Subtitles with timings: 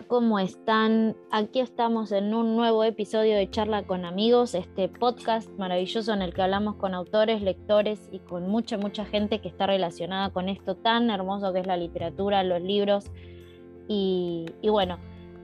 [0.00, 1.16] ¿cómo están?
[1.30, 6.32] Aquí estamos en un nuevo episodio de Charla con Amigos, este podcast maravilloso en el
[6.32, 10.76] que hablamos con autores, lectores y con mucha, mucha gente que está relacionada con esto
[10.76, 13.10] tan hermoso que es la literatura, los libros.
[13.86, 14.98] Y, bueno,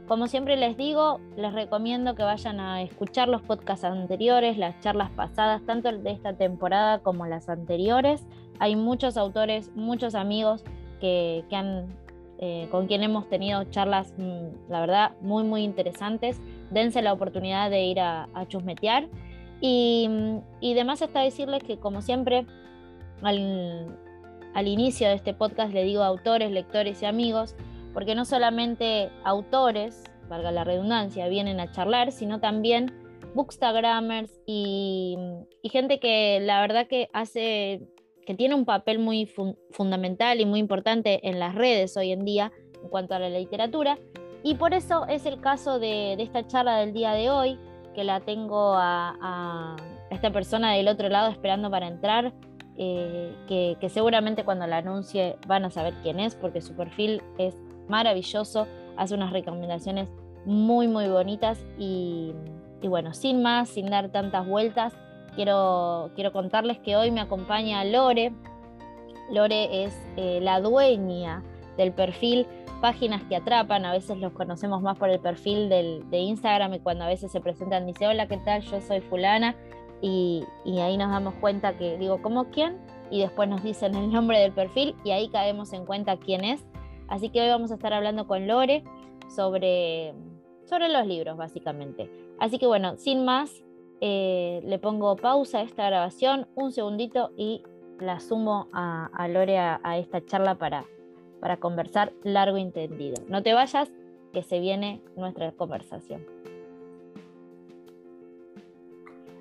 [0.06, 5.10] como siempre les digo, les recomiendo que vayan a escuchar los podcasts anteriores, las charlas
[5.10, 8.26] pasadas, tanto de esta temporada como las anteriores.
[8.60, 10.64] Hay muchos autores, muchos amigos
[11.00, 12.07] que, que han
[12.38, 16.40] eh, con quien hemos tenido charlas, mm, la verdad, muy, muy interesantes.
[16.70, 19.08] Dense la oportunidad de ir a, chusmetear.
[19.60, 22.46] Y, mm, y demás está decirles que, como siempre,
[23.22, 23.96] al,
[24.54, 27.56] al inicio de este podcast le digo autores, lectores y amigos,
[27.92, 32.92] porque no solamente autores, valga la redundancia, vienen a charlar, sino también
[33.34, 35.16] bookstagrammers y,
[35.62, 37.88] y gente que la verdad que hace
[38.28, 39.24] que tiene un papel muy
[39.70, 43.98] fundamental y muy importante en las redes hoy en día en cuanto a la literatura.
[44.42, 47.58] Y por eso es el caso de, esta charla del día de hoy,
[47.94, 49.76] que la tengo a,
[50.10, 52.34] esta persona del otro lado esperando para entrar,
[52.76, 57.54] eh, que, seguramente cuando la anuncie van a saber quién es, porque su perfil es
[57.88, 58.66] maravilloso,
[58.98, 60.06] hace unas recomendaciones
[60.44, 62.34] muy, muy bonitas y,
[62.82, 64.98] y bueno, sin más, sin dar tantas vueltas,
[65.38, 68.32] quiero, quiero contarles que hoy me acompaña Lore.
[69.30, 71.44] Lore es eh, la dueña
[71.76, 72.44] del perfil
[72.80, 77.04] Páginas que Atrapan, a veces los conocemos más por el perfil de Instagram y cuando
[77.04, 78.62] a veces se presentan dice, hola, ¿qué tal?
[78.62, 79.54] Yo soy fulana
[80.00, 82.76] y, y ahí nos damos cuenta que digo, ¿cómo quién?
[83.08, 86.64] Y después nos dicen el nombre del perfil y ahí caemos en cuenta quién es.
[87.06, 88.82] Así que hoy vamos a estar hablando con Lore
[89.28, 90.14] sobre,
[90.64, 92.10] sobre los libros, básicamente.
[92.40, 93.52] Así que bueno, sin más,
[94.00, 97.62] eh, le pongo pausa a esta grabación, un segundito y
[98.00, 100.84] la sumo a, Lore a, esta charla para,
[101.40, 103.22] para conversar largo y entendido.
[103.28, 103.90] No te vayas,
[104.32, 106.24] que se viene nuestra conversación.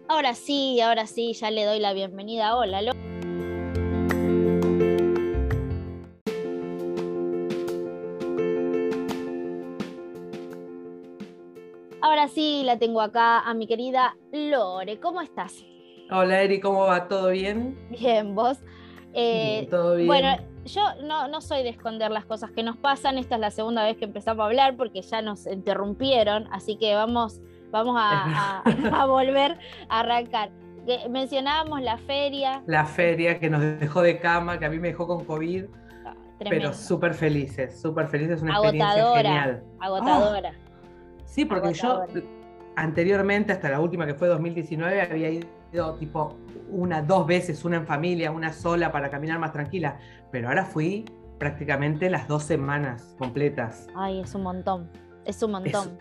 [0.07, 2.55] Ahora sí, ahora sí, ya le doy la bienvenida.
[2.55, 3.16] Hola, Lore.
[12.37, 14.99] Sí, la tengo acá a mi querida Lore.
[14.99, 15.65] ¿Cómo estás?
[16.11, 17.07] Hola Eri, ¿cómo va?
[17.07, 17.75] ¿Todo bien?
[17.89, 18.59] Bien, vos.
[19.13, 20.05] Eh, todo bien.
[20.05, 23.17] Bueno, yo no, soy de esconder las cosas que nos pasan.
[23.17, 26.93] Esta es la segunda vez que empezamos a hablar porque ya nos interrumpieron, así que
[26.93, 28.61] vamos, vamos a,
[29.07, 29.57] volver
[29.89, 30.51] a arrancar.
[31.09, 32.61] mencionábamos la feria.
[32.67, 35.65] La feria que nos dejó de cama, que a mí me dejó con COVID.
[36.05, 39.63] Ah, pero súper felices, súper felices, una experiencia genial.
[39.79, 40.66] Agotadora.
[41.27, 42.05] Sí, porque yo
[42.75, 46.35] anteriormente, hasta la última que fue 2019, había ido tipo
[46.69, 49.99] una, dos veces, una en familia, una sola para caminar más tranquila,
[50.31, 51.05] pero ahora fui
[51.37, 53.87] prácticamente las dos semanas completas.
[53.95, 54.89] Ay, es un montón,
[55.25, 55.99] es un montón.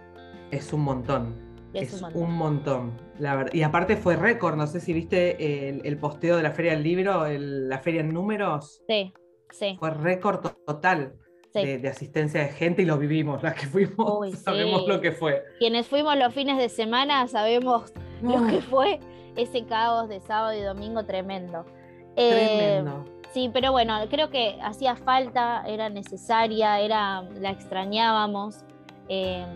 [0.51, 1.35] Es, un montón.
[1.75, 2.93] Es, un montón.
[3.19, 3.53] la verdad.
[3.53, 7.27] Y aparte fue récord, no sé si viste el, posteo de la Feria del Libro,
[7.29, 8.83] la Feria en números.
[8.89, 9.13] Sí,
[9.51, 9.77] sí.
[9.79, 11.15] Fue récord total
[11.63, 15.45] de, asistencia de gente y lo vivimos, las que fuimos sabemos lo que fue.
[15.59, 19.01] Quienes fuimos los fines de semana sabemos lo que fue
[19.37, 21.65] ese caos de sábado y domingo tremendo.
[22.17, 22.83] Eh,
[23.33, 28.65] sí, pero bueno, creo que hacía falta, era necesaria, era, la extrañábamos.
[29.09, 29.47] Em,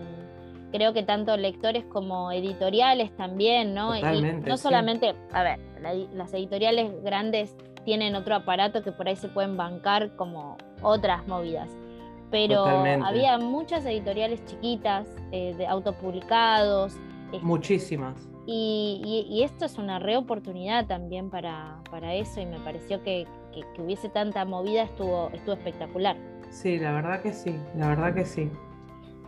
[0.71, 3.95] creo que tanto lectores como editoriales también, ¿no?
[3.99, 5.59] no solamente, a ver,
[6.13, 11.71] las editoriales grandes tienen otro aparato que por ahí se pueden bancar como otras movidas
[12.31, 16.95] pero había muchas editoriales chiquitas, eh, de autopublicados.
[17.43, 18.29] Muchísimas.
[18.47, 24.09] Y, esto es una reoportunidad también para, para eso y me pareció que, que, hubiese
[24.09, 26.17] tanta movida estuvo, estuvo espectacular.
[26.51, 28.51] Sí, la verdad que sí, la verdad que sí.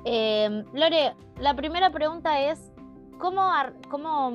[0.05, 2.73] Em, Lore, la primera pregunta es,
[3.19, 3.49] ¿cómo,
[3.89, 4.33] cómo,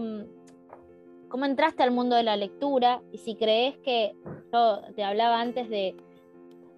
[1.28, 3.02] ¿cómo entraste al mundo de la lectura?
[3.12, 4.14] Y si crees que,
[4.54, 5.98] yo te hablaba antes de,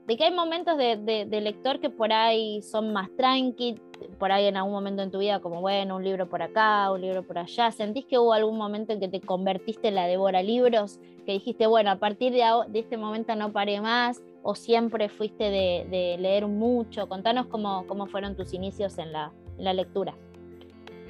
[0.10, 3.76] de que hay momentos de, lector que por ahí son más tranqui,
[4.18, 7.02] por ahí en algún momento en tu vida, como bueno, un libro por acá, un
[7.02, 7.70] libro por allá.
[7.70, 11.00] ¿Sentís que hubo algún momento en que te convertiste en la devora libros?
[11.28, 12.42] Que dijiste, bueno, a partir de,
[12.74, 17.08] este momento no paré más, o siempre fuiste de, leer mucho.
[17.08, 20.16] Contanos cómo, cómo fueron tus inicios en la lectura.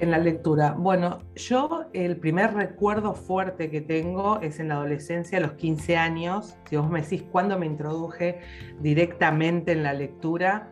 [0.00, 0.74] En la lectura.
[0.76, 5.96] Bueno, yo el primer recuerdo fuerte que tengo es en la adolescencia, a los 15
[5.96, 6.56] años.
[6.68, 8.40] Si vos me decís cuándo me introduje
[8.80, 10.70] directamente en la lectura,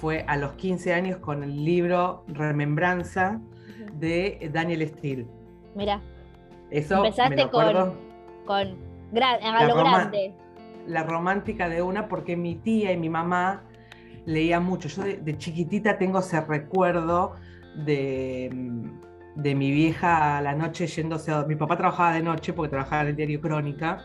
[0.00, 3.40] fue a los 15 años con el libro Remembranza
[3.94, 5.26] de Daniel Steele.
[5.74, 6.00] Mira.
[6.70, 7.94] Eso empezaste con,
[8.44, 8.76] con
[9.22, 10.34] a lo grande.
[10.86, 13.62] La romántica de una, porque mi tía y mi mamá
[14.26, 14.88] leía mucho.
[14.88, 17.36] Yo de, chiquitita tengo ese recuerdo
[17.74, 18.50] de,
[19.34, 23.02] de, mi vieja a la noche yéndose a Mi papá trabajaba de noche porque trabajaba
[23.02, 24.04] en el diario Crónica.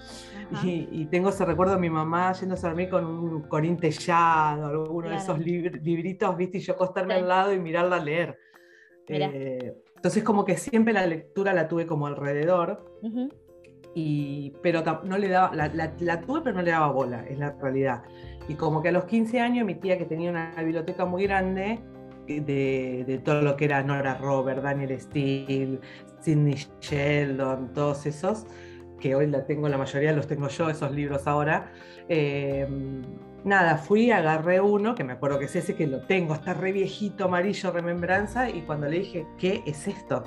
[0.63, 5.10] Y, tengo ese recuerdo de mi mamá yéndose a dormir con un corín tellado, alguno
[5.10, 6.57] de esos libritos, ¿viste?
[6.57, 8.38] Y yo acostarme al lado y mirarla a leer.
[9.07, 12.86] Eh, entonces como que siempre la lectura la tuve como alrededor,
[13.95, 18.04] y, pero no le daba, la, tuve pero no le daba bola, es la realidad.
[18.48, 21.80] Y como que a los 15 años mi tía que tenía una biblioteca muy grande,
[22.39, 25.79] de, de, todo lo que era Nora Robert, Daniel Steele,
[26.21, 28.45] Sidney Sheldon, todos esos,
[28.99, 31.71] que hoy la tengo, la mayoría los tengo yo, esos libros ahora.
[32.07, 32.67] Eh,
[33.43, 36.71] nada, fui, agarré uno, que me acuerdo que es ese, que lo tengo, está re
[36.71, 40.23] viejito, amarillo, remembranza, y cuando le dije, ¿qué es esto?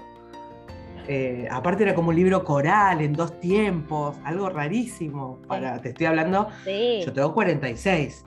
[1.09, 5.41] Eh, aparte era como un libro coral en dos tiempos, algo rarísimo.
[5.49, 8.25] Para, Te estoy hablando, yo tengo 46.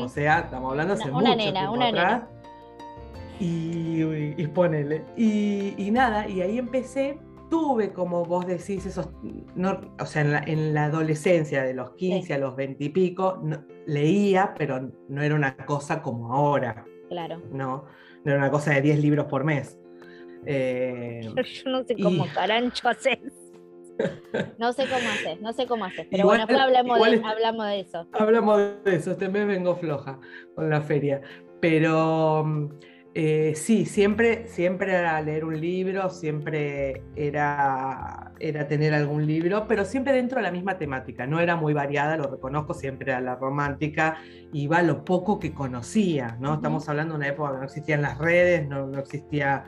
[0.00, 2.22] O sea, estamos hablando hace una, mucho tiempo una atrás.
[3.40, 5.04] Y, y, ponele.
[5.16, 7.18] Y, y nada, y ahí empecé
[7.52, 9.10] tuve, como vos decís, esos,
[9.54, 13.42] no, o sea, en la, adolescencia, de los 15 a los 20 y pico,
[13.84, 16.86] leía, pero no era una cosa como ahora.
[17.10, 17.42] Claro.
[17.52, 17.84] No,
[18.24, 19.78] no era una cosa de 10 libros por mes.
[20.46, 23.18] Eh, yo, no sé cómo carancho haces.
[24.56, 26.06] No sé cómo haces, no sé cómo haces.
[26.10, 28.08] Pero bueno, después hablamos, de, hablamos de eso.
[28.12, 30.18] Hablamos de eso, este mes vengo floja
[30.54, 31.20] con la feria.
[31.60, 32.68] Pero mm,
[33.14, 39.84] eh, sí, siempre, siempre era leer un libro, siempre era, era tener algún libro, pero
[39.84, 41.26] siempre dentro de la misma temática.
[41.26, 44.16] No era muy variada, lo reconozco, siempre era la romántica,
[44.54, 46.54] iba lo poco que conocía, ¿no?
[46.54, 49.64] Estamos hablando de una época que no existían las redes, no, existía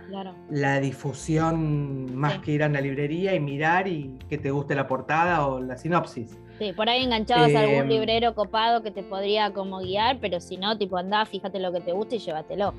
[0.48, 4.88] la difusión más que ir a una librería y mirar y que te guste la
[4.88, 6.38] portada o la sinopsis.
[6.58, 10.40] Sí, por ahí enganchabas a algún em, librero copado que te podría como guiar, pero
[10.40, 12.72] si no, tipo andá, fíjate lo que te gusta y llévatelo.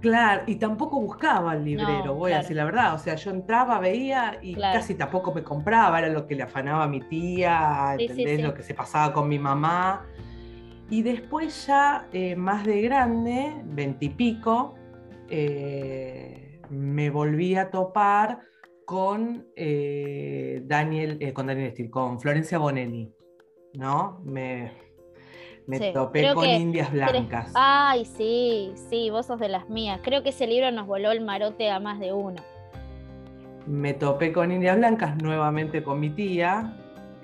[0.00, 2.94] Claro, y tampoco buscaba el librero, voy a decir la verdad.
[2.94, 6.84] O sea, yo entraba, veía y casi tampoco me compraba, era lo que le afanaba
[6.84, 8.42] a mi tía, ¿entendés?
[8.42, 10.06] Lo que se pasaba con mi mamá.
[10.90, 14.74] Y después ya, eh, más de grande, veintipico,
[15.28, 18.40] eh, me volví a topar
[18.86, 23.12] con eh, Daniel, con Daniel Steele, con Florencia Bonelli,
[23.74, 24.22] ¿no?
[24.24, 24.72] Me,
[25.68, 27.52] me topé con Indias Blancas.
[27.54, 30.00] Ay, sí, sí, vos sos de las mías.
[30.02, 32.42] Creo que ese libro nos voló el marote a más de uno.
[33.66, 36.74] Me topé con Indias Blancas nuevamente con mi tía,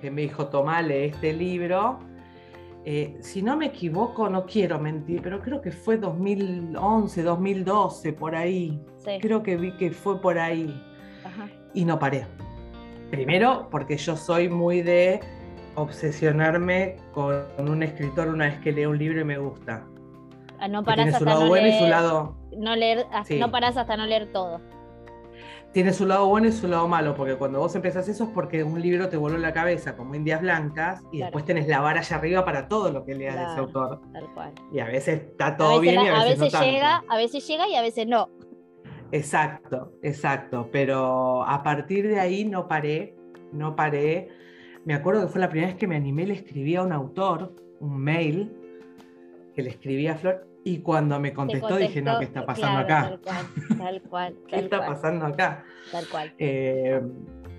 [0.02, 1.98] que me dijo, tomale este libro.
[2.84, 8.36] Eh, si no me equivoco, no quiero mentir, pero creo que fue 2011, 2012, por
[8.36, 8.78] ahí.
[9.22, 10.82] Creo que vi que fue por ahí.
[11.72, 12.26] Y no paré.
[13.10, 15.20] Primero, porque yo soy muy de
[15.74, 19.86] obsesionarme con un escritor una vez que leo un libro y me gusta.
[20.58, 22.36] Ah, no paras hasta no bueno leer, y su lado.
[22.56, 23.06] No, leer,
[23.38, 24.60] no parás hasta no leer todo.
[25.72, 28.62] Tiene su lado bueno y su lado malo, porque cuando vos empezás eso es porque
[28.62, 32.16] un libro te voló la cabeza, como Indias Blancas, y después tenés la vara allá
[32.16, 34.00] arriba para todo lo que leas de ese autor.
[34.12, 34.52] Tal cual.
[34.72, 37.82] Y a veces está todo bien y a veces, llega, A veces llega y a
[37.82, 38.28] veces no.
[39.10, 40.68] Exacto, exacto.
[40.70, 43.16] Pero a partir de ahí no paré,
[43.52, 44.28] no paré
[44.84, 47.54] me acuerdo que fue la primera vez que me animé, le escribí a un autor,
[47.80, 48.52] un mail,
[49.54, 53.18] que le escribí a Flor, y cuando me contestó, dije, no, ¿qué está pasando acá?
[53.78, 55.64] Tal cual, ¿Qué está pasando acá?
[55.92, 56.32] Tal cual.
[56.38, 57.00] Eh,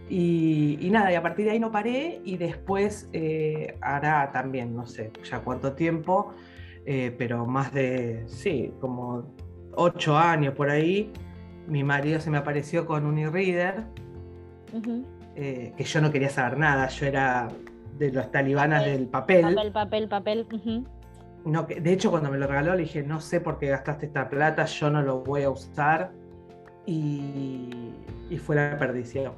[0.09, 4.85] y, nada, y a partir de ahí no paré y después eh, hará también, no
[4.85, 6.33] sé, ya cuánto tiempo,
[6.85, 9.35] eh, pero más de, sí, como
[9.73, 11.11] ocho años por ahí,
[11.67, 13.85] mi marido se me apareció con un e-reader.
[15.35, 17.49] Eh, que yo no quería saber nada, yo era
[17.97, 19.41] de los talibanas del papel.
[19.41, 20.47] Papel, papel, papel.
[21.43, 24.29] no, de hecho, cuando me lo regaló le dije, no sé por qué gastaste esta
[24.29, 26.11] plata, yo no lo voy a usar.
[26.85, 27.91] Y,
[28.43, 29.33] fue la perdición.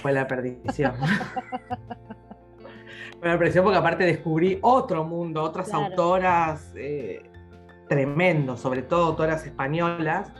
[0.00, 0.94] Fue la perdición.
[3.18, 7.20] fue la perdición porque aparte descubrí otro mundo, otras autoras eh,
[7.88, 10.30] tremendos, sobre todo autoras españolas,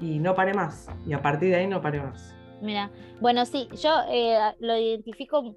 [0.00, 0.88] y no paré más.
[1.04, 2.35] Y a partir de ahí no paré más.
[2.60, 5.56] Mira, bueno, sí, yo eh, lo identifico,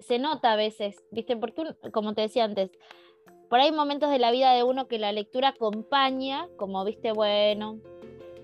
[0.00, 1.36] se, nota a veces, ¿viste?
[1.36, 2.70] Porque, como te decía antes,
[3.48, 7.12] por ahí hay momentos de la vida de uno que la lectura acompaña, como viste,
[7.12, 7.78] bueno,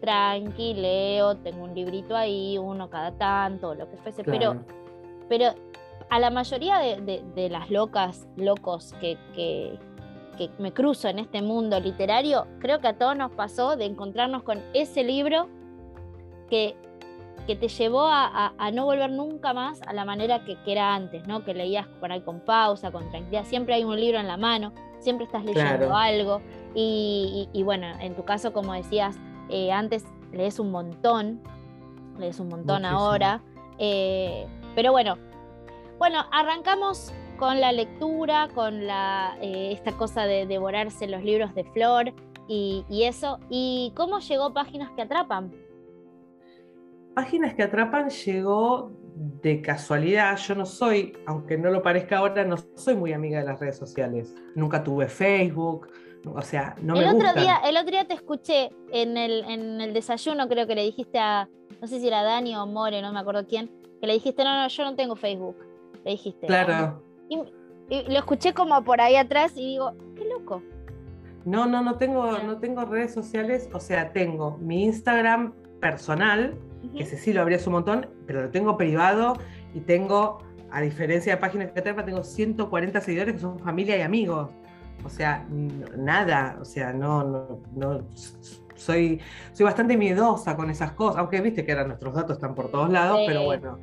[0.00, 4.64] tranqui, leo, tengo un librito ahí, uno cada tanto, lo que fuese, pero,
[5.28, 5.54] pero
[6.10, 9.78] a la mayoría de, las locas, locos que, que,
[10.36, 14.42] que me cruzo en este mundo literario, creo que a todos nos pasó de encontrarnos
[14.42, 15.48] con ese libro
[16.48, 16.76] que
[17.46, 21.44] que te llevó a, no volver nunca más a la manera que, era antes, ¿no?
[21.44, 23.44] Que leías por ahí con pausa, con tranquilidad.
[23.44, 24.72] Siempre hay un libro en la mano.
[25.00, 26.40] siempre estás leyendo algo.
[26.74, 29.16] Y, bueno, en tu caso, como decías,
[29.50, 31.42] eh, antes lees un montón,
[32.18, 33.42] lees un montón ahora.
[33.78, 35.16] Eh, pero bueno,
[35.98, 41.64] bueno, arrancamos con la lectura, con la, eh, esta cosa de devorarse los libros de
[41.64, 42.12] Flor
[42.48, 43.38] y, eso.
[43.48, 45.52] ¿Y cómo llegó Páginas que Atrapan?
[47.14, 50.36] Páginas que Atrapan llegó de casualidad.
[50.36, 53.76] Yo no soy, aunque no lo parezca ahora, no soy muy amiga de las redes
[53.76, 54.34] sociales.
[54.54, 55.88] Nunca tuve Facebook.
[56.26, 59.80] O sea, no el me otro día El otro día te escuché en el, en
[59.80, 61.48] el desayuno, creo que le dijiste a,
[61.80, 64.62] no sé si era Dani o More, no me acuerdo quién, que le dijiste, no,
[64.62, 65.56] no, yo no tengo Facebook.
[66.04, 66.46] Le dijiste.
[66.46, 67.02] Claro.
[67.28, 67.38] Y,
[67.88, 70.62] lo escuché como por ahí atrás y digo, qué loco.
[71.44, 77.02] No, no, no tengo, no tengo redes sociales, o sea, tengo mi Instagram personal, que
[77.02, 79.34] ese sí lo abrías un montón, pero lo tengo privado
[79.74, 80.38] y tengo,
[80.70, 84.50] a diferencia de páginas que tengo, tengo 140 seguidores que son familia y amigos.
[85.04, 85.46] O sea,
[85.96, 88.04] nada, o sea, no, no, no
[88.74, 89.20] soy,
[89.52, 92.90] soy bastante miedosa con esas cosas, aunque viste que ahora nuestros datos están por todos
[92.90, 93.78] lados, pero bueno,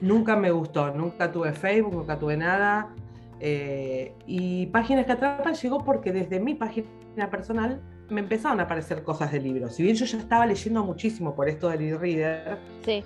[0.00, 2.94] nunca me gustó, nunca tuve Facebook, nunca tuve nada.
[3.40, 9.02] Eh, y Páginas que Atrapan llegó porque desde mi página personal me empezaron a aparecer
[9.02, 9.74] cosas de libros.
[9.74, 13.04] Si bien yo ya estaba leyendo muchísimo por esto del e-reader, sí.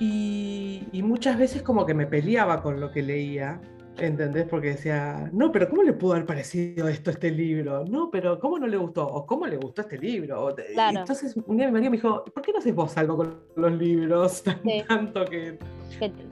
[0.00, 3.60] y, y, muchas veces como que me peleaba con lo que leía.
[3.98, 4.46] ¿Entendés?
[4.48, 7.84] Porque decía, no, pero ¿cómo le pudo haber parecido esto a este libro?
[7.84, 9.04] No, pero ¿cómo no le gustó?
[9.04, 10.54] ¿O cómo le gustó este libro?
[10.56, 13.72] Entonces un día mi marido me dijo, ¿por qué no haces vos algo con los
[13.72, 14.44] libros?
[14.88, 15.58] Tanto que,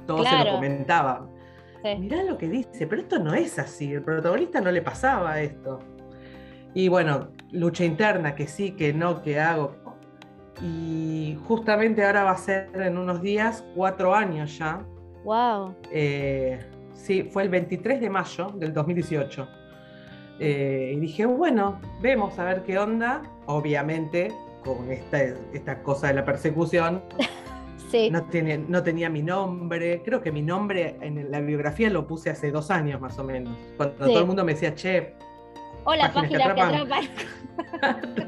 [0.06, 1.28] todo se lo comentaba.
[1.98, 5.80] Mirá lo que dice, pero esto no es así, el protagonista no le pasaba esto.
[6.76, 9.74] Y bueno, lucha interna, que sí, que no, que hago.
[10.62, 14.84] Y justamente ahora va a ser en unos días, cuatro años ya.
[15.24, 15.74] Wow.
[15.90, 16.60] Eh,
[16.96, 19.46] Sí, fue el 23 de mayo del 2018.
[20.40, 23.22] Eh, y dije, bueno, vemos a ver qué onda.
[23.46, 24.32] Obviamente,
[24.64, 27.02] con esta, esta cosa de la persecución,
[27.90, 28.10] sí.
[28.10, 30.02] no, tiene, no tenía mi nombre.
[30.04, 33.56] Creo que mi nombre en la biografía lo puse hace dos años más o menos.
[33.76, 35.14] Cuando todo el mundo me decía, che.
[35.88, 36.88] Hola, página que atrapan.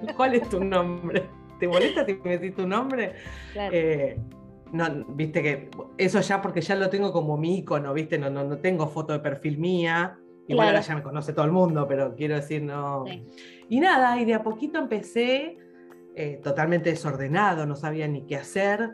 [0.16, 1.28] ¿Cuál es tu nombre?
[1.58, 3.14] ¿Te molesta si me decís tu nombre?
[3.52, 3.74] Claro.
[3.74, 4.16] Eh,
[4.72, 8.58] no, viste que eso ya porque ya lo tengo como mi icono, viste, no, no,
[8.58, 10.16] tengo foto de perfil mía.
[10.46, 13.04] Igual ahora ya me conoce todo el mundo, pero quiero decir, no.
[13.68, 15.58] Y nada, y de a poquito empecé
[16.14, 18.88] eh, totalmente desordenado, no sabía ni qué hacer,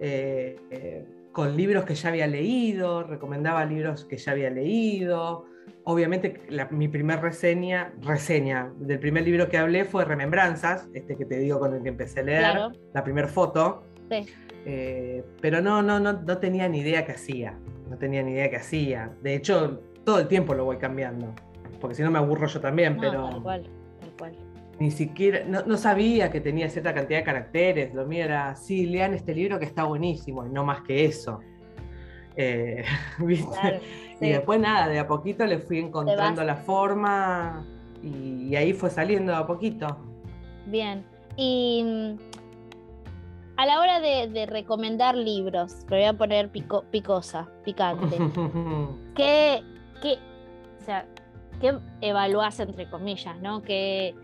[0.00, 5.46] eh, eh, con libros que ya había leído, recomendaba libros que ya había leído.
[5.90, 11.38] Obviamente, mi primer reseña, reseña del primer libro que hablé fue Remembranzas, este que te
[11.38, 12.56] digo con el que empecé a leer,
[12.92, 13.84] la primera foto.
[14.10, 14.26] Sí.
[14.66, 17.58] Eh, pero no, no, no, no tenía ni idea qué hacía.
[17.88, 19.16] No tenía ni idea qué hacía.
[19.22, 21.34] De hecho, todo el tiempo lo voy cambiando.
[21.80, 23.30] Porque si no me aburro yo también, pero.
[23.30, 24.32] Tal cual, tal cual.
[24.78, 27.94] Ni siquiera, no, sabía que tenía cierta cantidad de caracteres.
[27.94, 31.40] Lo mío era, sí, lean este libro que está buenísimo, y no más que eso.
[32.38, 32.84] Eh,
[33.18, 33.80] ¿viste?
[34.20, 37.66] Y después nada, de a poquito le fui encontrando la forma
[38.02, 39.98] y, y ahí fue saliendo de a poquito.
[40.66, 41.04] Bien.
[41.36, 42.16] Y
[43.58, 48.16] a la hora de, recomendar libros, lo voy a poner picosa, picante.
[49.16, 49.64] ¿Qué,
[50.00, 50.18] qué,
[50.80, 51.08] o sea,
[51.60, 53.62] ¿qué evaluás entre comillas, no?
[53.62, 54.14] Que,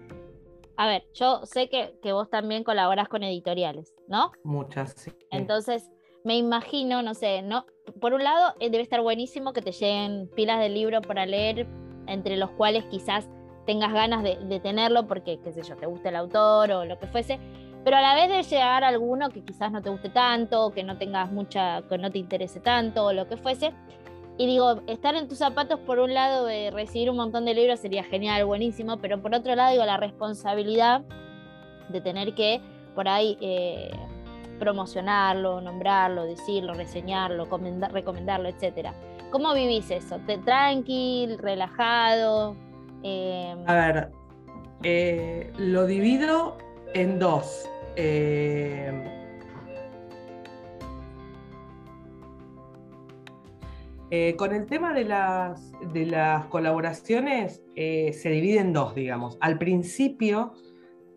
[0.77, 4.31] a ver, yo sé que, vos también colaborás con editoriales, ¿no?
[4.45, 5.13] Muchas, sí.
[5.33, 5.91] Entonces,
[6.25, 7.67] me imagino, no sé, ¿no?
[8.01, 11.67] Por un lado, eh, debe estar buenísimo que te lleguen pilas de libros para leer,
[12.07, 13.29] entre los cuales quizás
[13.67, 17.07] tengas ganas de, tenerlo porque, qué sé yo, te gusta el autor o lo que
[17.07, 17.39] fuese
[17.85, 20.97] pero a la vez de llegar alguno que quizás no te guste tanto, que no
[20.97, 23.75] tengas mucha, que no te interese tanto o lo que fuese.
[24.39, 27.81] Y digo, estar en tus zapatos por un lado de recibir un montón de libros
[27.81, 31.03] sería genial, buenísimo, pero por otro lado digo la responsabilidad
[31.91, 32.63] de tener que
[32.95, 33.91] por ahí eh,
[34.59, 37.47] promocionarlo, nombrarlo, decirlo, reseñarlo,
[37.93, 38.91] recomendarlo, etc.
[39.31, 40.19] ¿Cómo vivís eso?
[40.27, 42.57] ¿Te tranquil, relajado?
[43.03, 44.11] Eh, a ver,
[44.83, 46.57] eh, lo divido
[46.95, 47.69] en dos.
[47.97, 48.93] Eh,
[54.11, 59.37] eh, con el tema de las, de las colaboraciones eh, se divide en dos, digamos.
[59.41, 60.53] Al principio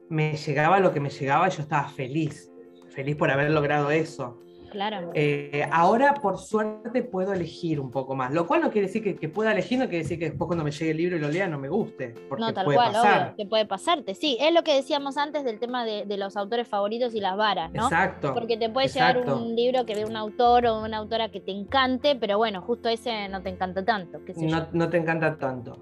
[0.10, 2.52] me llegaba lo que me llegaba y yo estaba feliz,
[2.98, 4.40] feliz por haber logrado eso.
[4.72, 5.12] Claro.
[5.14, 8.34] Eh, ahora, por suerte, puedo elegir un poco más.
[8.34, 10.72] Lo cual no quiere decir que, pueda elegir, no quiere decir que después cuando me
[10.72, 12.16] llegue el libro y lo lea no me guste.
[12.28, 13.36] Porque no, tal puede cual, pasar.
[13.36, 14.16] que puede pasarte.
[14.16, 17.72] Sí, es lo que decíamos antes del tema de, los autores favoritos y las varas,
[17.72, 17.84] ¿no?
[17.84, 18.34] Exacto.
[18.34, 21.52] Porque te puede llegar un libro que ve un autor o una autora que te
[21.52, 24.20] encante, pero bueno, justo ese no te encanta tanto.
[24.38, 25.80] no, no te encanta tanto.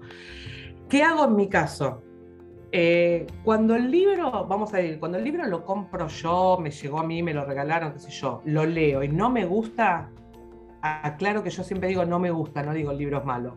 [0.90, 2.02] ¿Qué hago en mi caso?
[2.72, 6.98] Eh, cuando el libro, vamos a ir, cuando el libro lo compro yo, me llegó
[6.98, 10.10] a mí, me lo regalaron, qué sé yo, lo leo y no me gusta,
[10.80, 13.56] aclaro que yo siempre digo no me gusta, no digo el libro es malo.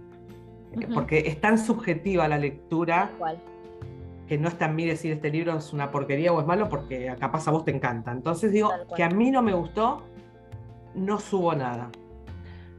[0.93, 3.11] Porque es tan subjetiva la lectura
[4.27, 7.15] que no está en mí decir este libro es una porquería o es malo porque
[7.19, 8.11] capaz a vos te encanta.
[8.11, 10.03] Entonces digo que a mí no me gustó,
[10.93, 11.89] no subo nada.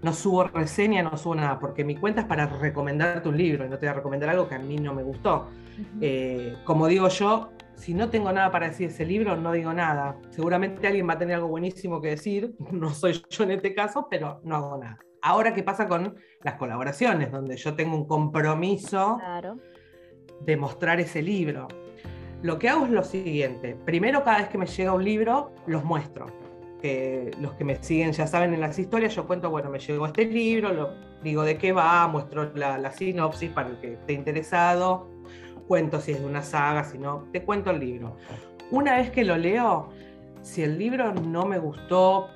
[0.03, 3.69] No subo reseña, no subo nada, porque mi cuenta es para recomendarte un libro y
[3.69, 5.49] no te voy a recomendar algo que a mí no me gustó.
[6.01, 10.17] Eh, como digo yo, si no tengo nada para decir ese libro, no digo nada.
[10.31, 14.07] Seguramente alguien va a tener algo buenísimo que decir, no soy yo en este caso,
[14.11, 14.99] pero no hago nada.
[15.23, 17.31] Ahora, ¿qué pasa con las colaboraciones?
[17.31, 19.19] Donde yo tengo un compromiso
[20.41, 21.69] de mostrar ese libro.
[22.43, 23.77] Lo que hago es lo siguiente.
[23.85, 26.27] Primero, cada vez que me llega un libro, los muestro.
[27.39, 30.25] Los que me siguen ya saben en las historias, yo cuento, bueno, me llegó este
[30.27, 30.91] libro, lo,
[31.23, 35.09] digo de qué va, muestro la, la sinopsis para el que esté interesado,
[35.69, 38.17] cuento si es de una saga, si no, te cuento el libro.
[38.71, 39.91] Una vez que lo leo,
[40.43, 42.29] si el libro no me gustó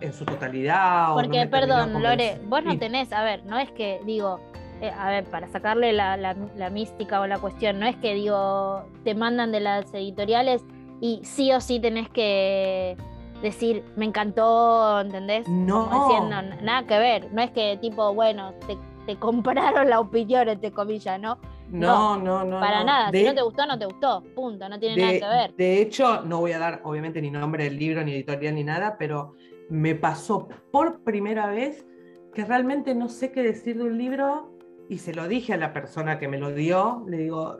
[0.00, 1.14] en su totalidad.
[1.14, 4.40] Porque, perdón, Lore, vos no tenés, a ver, no es que digo,
[4.80, 9.14] eh, a ver, para sacarle la, mística o la cuestión, no es que digo, te
[9.14, 10.62] mandan de las editoriales
[11.00, 12.96] y sí o sí tenés que
[13.42, 15.48] decir, me encantó, ¿entendés?
[15.48, 15.86] No.
[15.86, 21.20] diciendo, nada que ver, no es que tipo, bueno, te, compraron la opinión, entre comillas,
[21.20, 21.38] ¿no?
[21.70, 22.60] No, no, no.
[22.60, 25.54] para nada, si no te gustó, no te gustó, punto, no tiene nada que ver.
[25.56, 28.96] De hecho, no voy a dar, obviamente, ni nombre del libro, ni editorial, ni nada,
[28.98, 29.32] pero
[29.70, 31.86] me pasó por primera vez
[32.34, 34.54] que realmente no sé qué decir de un libro
[34.88, 37.58] y se lo dije a la persona que me lo dio, le digo,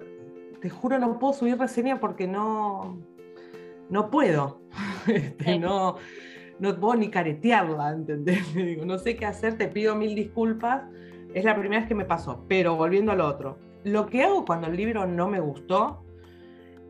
[0.60, 2.98] te juro no puedo subir reseña porque no,
[3.90, 4.60] no puedo,
[5.06, 5.96] este, no,
[6.58, 8.42] no puedo ni caretearla, ¿entendés?
[8.54, 10.82] Digo, no sé qué hacer, te pido mil disculpas,
[11.34, 14.68] es la primera vez que me pasó, pero volviendo al otro, lo que hago cuando
[14.68, 16.04] el libro no me gustó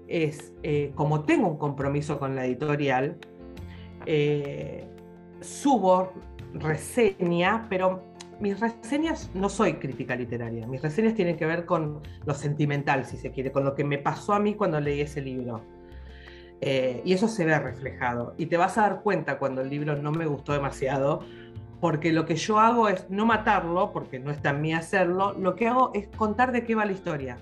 [0.06, 3.16] es, eh, como tengo un compromiso con la editorial,
[4.06, 4.86] eh,
[5.40, 6.12] subo
[6.52, 8.02] reseña, pero
[8.40, 10.66] mis reseñas no soy crítica literaria.
[10.66, 13.98] Mis reseñas tienen que ver con lo sentimental, si se quiere, con lo que me
[13.98, 15.62] pasó a mí cuando leí ese libro.
[16.60, 18.34] Eh, y eso se ve reflejado.
[18.38, 21.20] Y te vas a dar cuenta cuando el libro no me gustó demasiado,
[21.80, 25.54] porque lo que yo hago es no matarlo, porque no está en mí hacerlo, lo
[25.54, 27.36] que hago es contar de qué va la historia.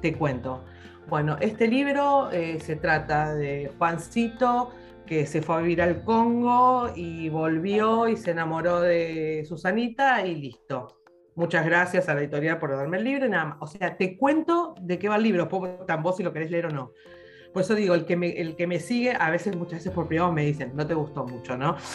[0.00, 0.64] Te cuento.
[1.08, 4.70] Bueno, este libro eh, se trata de Juancito,
[5.06, 10.36] que se fue a vivir al Congo y volvió y se enamoró de Susanita y
[10.36, 11.02] listo.
[11.34, 13.58] Muchas gracias a la editorial por darme el libro nada más.
[13.60, 15.48] O sea, te cuento de qué va el libro,
[15.86, 16.92] tan vos si lo querés leer o no.
[17.52, 20.08] Por eso digo, el que me, el que me sigue, a veces, muchas veces por
[20.08, 21.76] privado me dicen, no te gustó mucho, ¿no?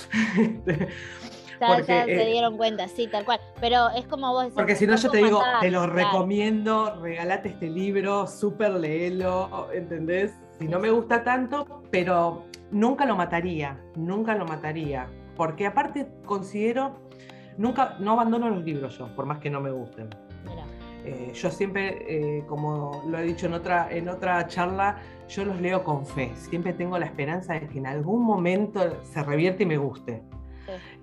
[1.59, 3.39] Porque, ya, se eh, dieron cuenta, sí, tal cual.
[3.59, 7.67] Pero es como vos Porque si no, yo te digo, te lo recomiendo, regalate este
[7.69, 10.33] libro, súper léelo, ¿entendés?
[10.59, 15.07] Si no me gusta tanto, pero nunca lo mataría, nunca lo mataría.
[15.35, 16.99] Porque aparte considero,
[17.57, 20.09] nunca, no abandono los libros yo, por más que no me gusten.
[21.07, 24.97] Eh, yo siempre, eh, como lo he dicho en otra, en otra charla,
[25.29, 26.33] yo los leo con fe.
[26.35, 30.21] Siempre tengo la esperanza de que en algún momento se revierte y me guste.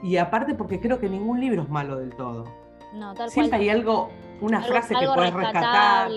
[0.03, 2.45] Y aparte porque creo que ningún libro es malo del todo.
[2.93, 4.11] No, tal Siempre hay algo,
[4.43, 6.11] una frase que puedes rescatar.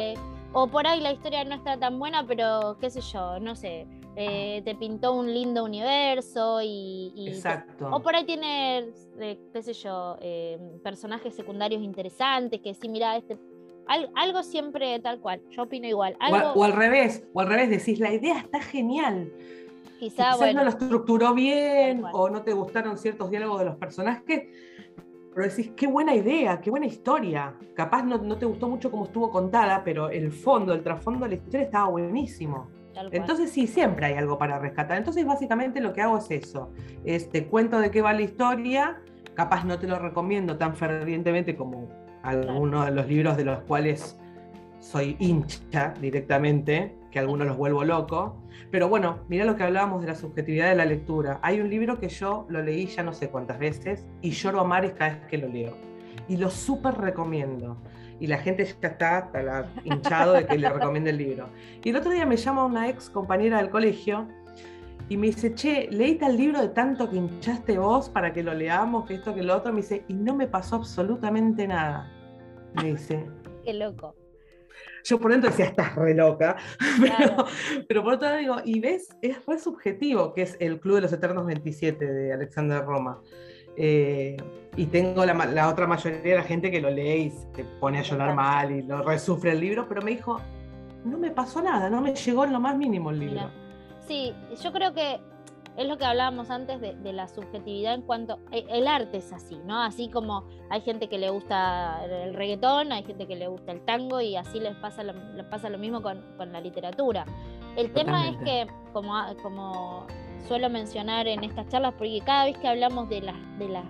[0.51, 3.87] O por ahí la historia no está tan buena, pero qué sé yo, no sé.
[4.17, 7.87] Eh, te pintó un lindo universo y, Exacto.
[7.89, 8.89] o por ahí tiene,
[9.53, 10.17] qué sé yo,
[10.83, 13.37] personajes secundarios interesantes que sí, mira, este
[13.87, 16.17] algo siempre tal cual, yo opino igual.
[16.55, 19.31] O, al revés, o al revés, decís, la idea está genial.
[19.99, 24.43] Quizá, Quizás no lo estructuró bien o no te gustaron ciertos diálogos de los personajes,
[25.33, 27.55] pero decís, qué buena idea, qué buena historia.
[27.75, 31.29] Capaz no, no te gustó mucho cómo estuvo contada, pero el fondo, el trasfondo de
[31.29, 32.67] la historia estaba buenísimo.
[33.11, 34.97] Entonces sí, siempre hay algo para rescatar.
[34.97, 36.71] Entonces básicamente lo que hago es eso,
[37.05, 39.01] es te cuento de qué va la historia,
[39.33, 41.89] capaz no te lo recomiendo tan fervientemente como
[42.27, 44.19] algunos de los libros de los cuales
[44.79, 48.37] soy hincha directamente, que algunos los vuelvo loco.
[48.71, 51.39] Pero bueno, mira lo que hablábamos de la subjetividad de la lectura.
[51.41, 54.63] Hay un libro que yo lo leí ya no sé cuántas veces y lloro a
[54.63, 55.73] mares cada vez que lo leo.
[56.27, 57.77] Y lo súper recomiendo
[58.19, 59.29] y la gente ya está,
[59.83, 61.49] hinchado de que le recomiende el libro.
[61.83, 64.27] Y el otro día me llama una ex compañera del colegio
[65.09, 68.53] y me dice, che, leí tal libro de tanto que hinchaste vos para que lo
[68.53, 69.71] leamos, que esto, que lo otro.
[69.71, 72.11] Me dice, y no me pasó absolutamente nada.
[72.77, 73.25] Me dice.
[73.63, 74.15] Qué loco.
[75.03, 76.57] Yo por dentro decía, estás re loca.
[76.99, 77.45] Pero,
[77.87, 81.01] pero, por otro lado digo, y ves, es re subjetivo, que es el Club de
[81.01, 83.21] los Eternos 27 de Alexander Roma.
[83.75, 84.35] Eh,
[84.75, 88.01] y tengo la, otra mayoría de la gente que lo lee y se pone a
[88.01, 90.41] llorar mal y lo resufre el libro, pero me dijo,
[91.05, 93.49] no me pasó nada, no me llegó en lo más mínimo el libro.
[94.07, 95.19] Sí, yo creo que
[95.77, 99.59] es lo que hablábamos antes de, la subjetividad en cuanto e, el arte es así,
[99.63, 99.81] ¿no?
[99.81, 103.81] Así como hay gente que le gusta el reggaetón, hay gente que le gusta el
[103.85, 106.19] tango y así les pasa lo, les pasa lo mismo con,
[106.51, 107.25] la literatura.
[107.75, 109.13] El tema es que, como,
[109.43, 110.07] como
[110.47, 113.85] suelo mencionar en estas charlas, porque cada vez que hablamos de las, de las,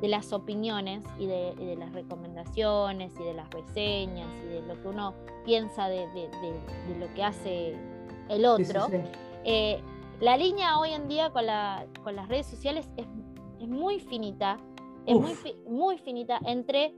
[0.00, 4.86] de las opiniones y de, las recomendaciones y de las reseñas y de lo que
[4.86, 6.06] uno piensa de,
[7.00, 7.76] lo que hace
[8.28, 8.86] el otro,
[9.44, 9.82] eh,
[10.20, 13.06] la línea hoy en día con, la, con las redes sociales es,
[13.68, 14.58] muy finita,
[15.06, 15.34] es muy,
[15.66, 16.94] muy finita entre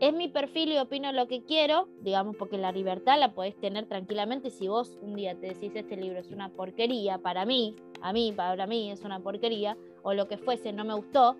[0.00, 3.86] es mi perfil y opino lo que quiero, digamos, porque la libertad la podés tener
[3.86, 4.50] tranquilamente.
[4.50, 8.32] Si vos un día te decís este libro es una porquería, para mí, a mí,
[8.32, 11.36] para mí es una porquería, o lo que fuese, no me gustó,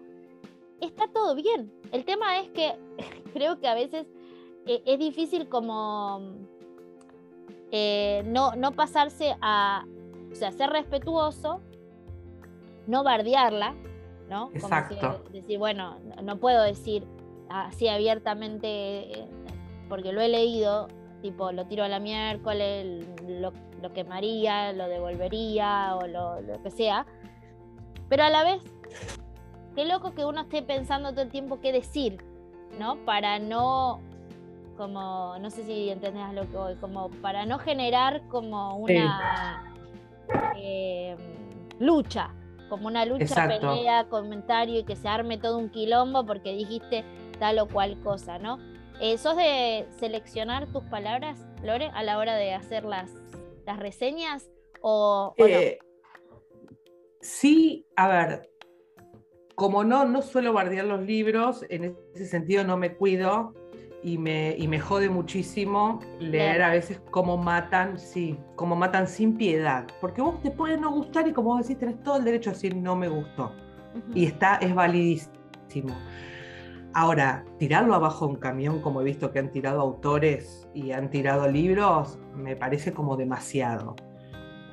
[0.81, 1.73] está todo bien.
[1.93, 2.75] El tema es que
[3.35, 4.07] creo que a veces
[4.67, 6.21] eh, es difícil como
[7.71, 9.85] eh, no, no pasarse a,
[10.35, 11.61] o sea, ser respetuoso,
[12.89, 13.75] no bardearla,
[14.29, 14.51] ¿no?
[14.53, 15.23] Exacto.
[15.31, 17.07] decir, bueno, no puedo decir,
[17.49, 19.29] así abiertamente, eh,
[19.89, 20.89] porque lo he leído,
[21.23, 27.07] tipo, lo tiro a la miércoles, lo, lo quemaría, lo devolvería o lo, que sea.
[28.09, 28.61] Pero a la vez,
[29.77, 32.19] qué loco que uno esté pensando todo el tiempo qué decir,
[32.81, 32.97] ¿no?
[33.05, 34.01] Para no,
[34.77, 39.74] como, no sé si entendés lo que voy, como para no generar como una
[40.57, 41.17] eh,
[41.79, 42.35] lucha,
[42.69, 47.05] como una lucha, pelea, comentario y que se arme todo un quilombo porque dijiste
[47.39, 48.59] tal o cual cosa, ¿no?
[49.01, 53.11] Eh, ¿Sos de seleccionar tus palabras, Lore, a la hora de hacer las,
[53.67, 54.51] las reseñas?
[54.81, 55.79] O, eh,
[57.25, 58.51] Sí, a ver,
[59.55, 63.55] como no, no suelo bardear los libros, en ese sentido no me cuido
[64.05, 69.35] y me, y me jode muchísimo leer a veces cómo matan, sí, cómo matan sin
[69.39, 69.87] piedad.
[70.03, 72.53] Porque vos te puede no gustar y como vos decís, tenés todo el derecho a
[72.53, 73.53] decir no me gustó.
[74.15, 75.97] Y está, es validísimo.
[76.93, 81.49] Ahora, tirarlo abajo un camión, como he visto que han tirado autores y han tirado
[81.49, 83.97] libros, me parece como demasiado.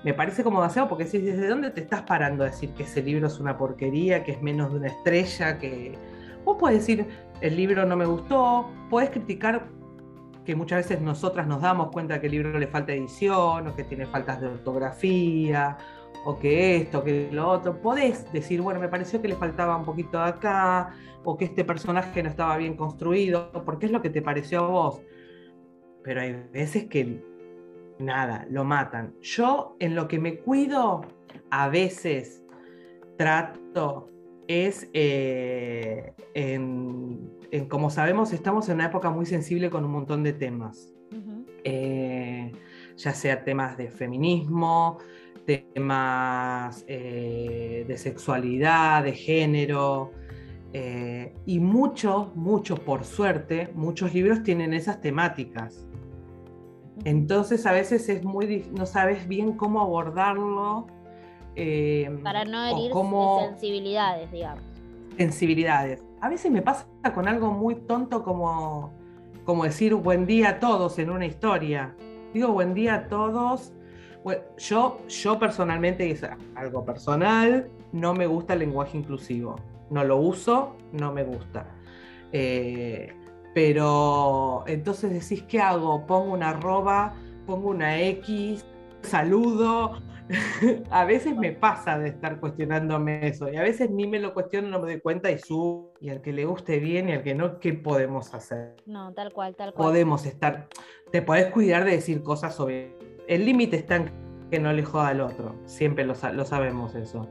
[0.04, 3.02] Me parece como demasiado porque si desde dónde te estás parando a decir que ese
[3.02, 5.98] libro es una porquería, que es menos de una estrella, que
[6.44, 7.08] vos puedes decir
[7.42, 9.68] el libro no me gustó, puedes criticar
[10.46, 13.84] que muchas veces nosotras nos damos cuenta que el libro le falta edición o que
[13.84, 15.78] tiene faltas de ortografía
[16.26, 19.86] o que esto, que lo otro, podés decir, bueno, me pareció que le faltaba un
[19.86, 24.10] poquito de acá, o que este personaje no estaba bien construido, porque es lo que
[24.10, 25.02] te pareció a vos.
[26.04, 27.24] Pero hay veces que
[28.00, 29.16] nada, lo matan.
[29.22, 31.02] Yo en lo que me cuido,
[31.50, 32.44] a veces
[33.18, 34.11] trato,
[34.52, 37.32] es eh, en,
[37.70, 40.94] como sabemos, estamos en una época muy sensible con un montón de temas.
[41.64, 42.52] Eh,
[42.98, 44.98] ya sea temas de feminismo,
[45.46, 50.12] temas eh, de sexualidad, de género.
[51.46, 55.86] Y muchos, muchos, por suerte, muchos libros tienen esas temáticas.
[57.04, 60.88] Entonces a veces es muy no sabes bien cómo abordarlo.
[61.56, 62.92] Eh, Para no herir
[63.50, 64.64] sensibilidades, digamos.
[65.18, 66.04] Sensibilidades.
[66.22, 68.94] A veces me pasa con algo muy tonto como,
[69.44, 71.96] como decir buen día a todos en una historia.
[72.34, 73.74] Digo buen día a todos
[74.58, 79.56] yo, yo personalmente, es algo personal, no me gusta el lenguaje inclusivo.
[79.90, 81.66] No lo uso, no me gusta.
[82.32, 83.14] Eh,
[83.54, 86.06] pero entonces decís, ¿qué hago?
[86.06, 87.14] Pongo una arroba,
[87.46, 88.66] pongo una X,
[89.02, 90.00] saludo.
[90.90, 94.70] a veces me pasa de estar cuestionándome eso y a veces ni me lo cuestiono,
[94.70, 95.94] no me doy cuenta y subo.
[96.00, 98.76] Y al que le guste bien y al que no, ¿qué podemos hacer?
[98.86, 99.90] No, tal cual, tal cual.
[99.90, 100.68] Podemos estar,
[101.12, 102.96] te podés cuidar de decir cosas sobre
[103.28, 104.12] el límite está en
[104.50, 107.28] que no le joda al otro, siempre lo, sabemos eso.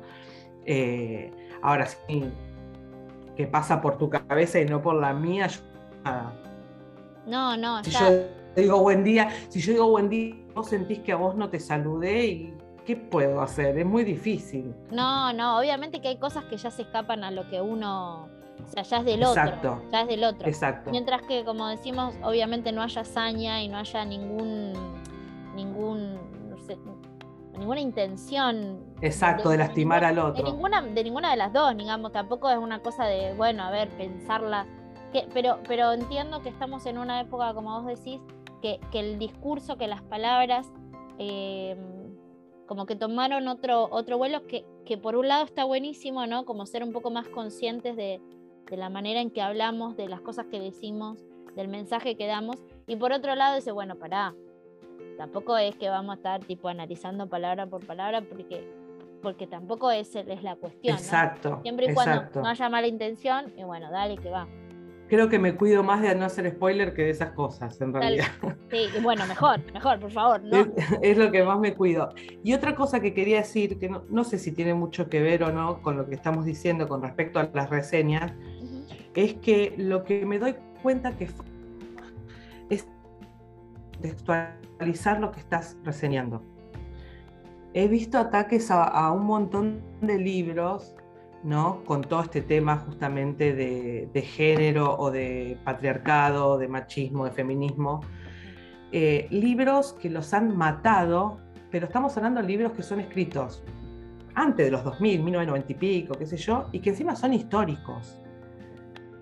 [0.64, 1.30] Eh,
[1.62, 2.24] ahora sí,
[3.36, 5.60] que pasa por tu cabeza y no por la mía, yo,
[7.26, 8.24] No, no, si yo
[8.56, 11.60] digo buen día, si yo digo buen día, vos sentís que a vos no te
[11.60, 12.54] saludé y
[12.90, 13.78] ¿qué puedo hacer?
[13.78, 14.74] Es muy difícil.
[14.90, 18.28] No, no, obviamente que hay cosas que ya se escapan a lo que uno,
[18.64, 20.48] o sea, ya es del otro, ya es del otro.
[20.48, 20.90] Exacto.
[20.90, 24.72] Mientras que, como decimos, obviamente no haya hazaña y no haya ningún
[25.54, 26.18] ningún,
[27.56, 28.80] ninguna intención.
[29.02, 30.42] Exacto, de, lastimar al otro.
[30.44, 33.70] De ninguna, de ninguna de las dos, digamos, tampoco es una cosa de, bueno, a
[33.70, 34.66] ver, pensarla.
[35.12, 38.20] Que, pero, pero entiendo que estamos en una época, como vos decís,
[38.60, 40.72] que, el discurso, que las palabras,
[41.18, 41.76] eh,
[42.70, 46.44] como que tomaron otro, otro vuelo que, que por un lado está buenísimo, ¿no?
[46.44, 48.20] Como ser un poco más conscientes de,
[48.70, 51.18] de la manera en que hablamos, de las cosas que decimos,
[51.56, 52.62] del mensaje que damos.
[52.86, 54.36] Y por otro lado dice, bueno, pará,
[55.18, 58.64] tampoco es que vamos a estar tipo analizando palabra por palabra porque,
[59.20, 60.96] porque tampoco es, es la cuestión.
[60.96, 61.58] Exacto.
[61.62, 64.46] Siempre y cuando no haya mala intención, y bueno, dale que va.
[65.10, 68.26] Creo que me cuido más de no hacer spoiler que de esas cosas, en realidad.
[68.70, 70.40] Sí, bueno, mejor, mejor, por favor.
[70.40, 70.68] ¿no?
[71.02, 72.14] Es, lo que más me cuido.
[72.44, 75.50] Y otra cosa que quería decir, que no, sé si tiene mucho que ver o
[75.50, 78.32] no con lo que estamos diciendo con respecto a las reseñas,
[79.16, 81.28] es que lo que me doy cuenta que
[82.70, 82.86] es
[84.00, 86.40] textualizar lo que estás reseñando.
[87.74, 90.94] He visto ataques a, un montón de libros,
[91.42, 91.82] ¿no?
[91.84, 98.00] Con todo este tema justamente de, género o de patriarcado, de machismo, de feminismo.
[98.92, 101.38] Eh, libros que los han matado,
[101.70, 103.62] pero estamos hablando de libros que son escritos
[104.34, 108.20] antes de los 2000, 1990 y pico, qué sé yo, y que encima son históricos.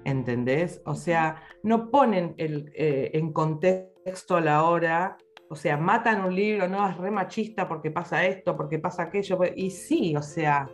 [0.04, 0.81] ¿entendés?
[0.85, 5.18] O sea, no ponen el, eh, en contexto a la hora,
[5.50, 9.38] o sea, matan un libro, no, es re machista porque pasa esto, porque pasa aquello,
[9.54, 10.68] y sí, o sea,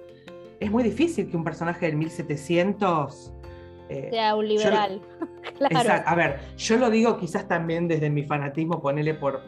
[0.60, 3.32] es muy difícil que un personaje del 1700...
[3.90, 5.00] Eh, sea un liberal.
[5.58, 6.02] claro.
[6.06, 9.42] A ver, yo lo digo quizás también desde mi fanatismo, ponele por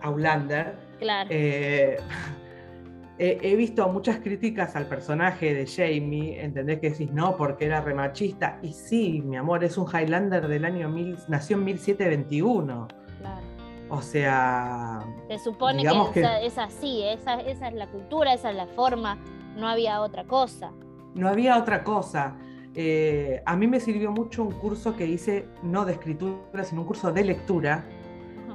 [0.00, 0.76] Aulander.
[0.98, 1.28] Claro.
[1.30, 1.98] Eh,
[3.18, 8.58] he visto muchas críticas al personaje de Jamie, entendés que decís no, porque era remachista.
[8.62, 12.88] Y sí, mi amor, es un Highlander del año mil, nació en 1721.
[13.20, 13.52] Claro.
[13.92, 15.00] O sea.
[15.28, 15.82] Se supone
[16.14, 19.18] que, Es, así, esa, esa es la cultura, esa es la forma,
[19.56, 20.72] no había otra cosa.
[21.14, 22.36] No había otra cosa.
[22.74, 26.86] Eh, a mí me sirvió mucho un curso que hice, no de escritura, sino un
[26.86, 27.84] curso de lectura,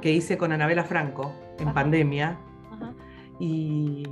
[0.01, 2.39] que hice con Anabela Franco en pandemia
[3.39, 4.03] y,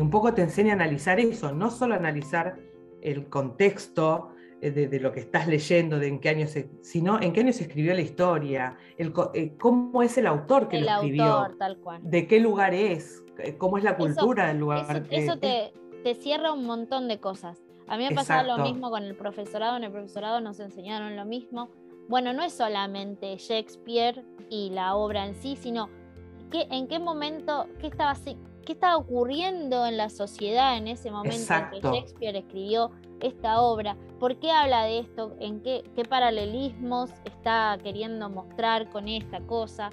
[0.00, 2.56] un poco te enseña a analizar eso, no solo analizar
[3.02, 7.32] el contexto eh, de, lo que estás leyendo, de en qué año se, sino en
[7.32, 11.48] qué año se escribió la historia, el, eh, cómo es el autor que lo escribió,
[12.00, 13.22] de qué lugar es,
[13.58, 15.06] cómo es la cultura del lugar.
[15.10, 17.62] Eso, te, te, cierra un montón de cosas.
[17.88, 21.24] A mí me pasaba lo mismo con el profesorado, en el profesorado nos enseñaron lo
[21.24, 21.68] mismo.
[22.08, 25.88] Bueno, no es solamente Shakespeare y la obra en sí, sino
[26.50, 28.14] que, en qué momento, qué estaba
[28.64, 33.96] qué estaba ocurriendo en la sociedad en ese momento en que Shakespeare escribió esta obra,
[34.18, 39.90] por qué habla de esto, en qué, paralelismos está queriendo mostrar con esta cosa.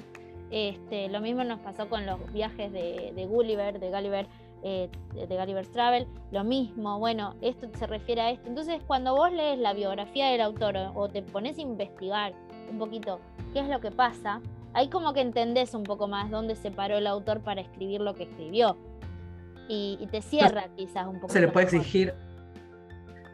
[0.52, 4.28] Este, lo mismo nos pasó con los viajes de, Gulliver, de Gulliver,
[4.64, 8.48] eh, de Gulliver's Travel, lo mismo, bueno, esto se refiere a esto.
[8.48, 12.34] Entonces, cuando vos lees la biografía del autor o te pones a investigar
[12.70, 13.20] un poquito
[13.54, 14.42] qué es lo que pasa,
[14.74, 18.14] ahí como que entendés un poco más dónde se paró el autor para escribir lo
[18.16, 18.78] que escribió.
[19.72, 21.32] Y, te cierra quizás un poco.
[21.32, 22.16] Se le puede exigir,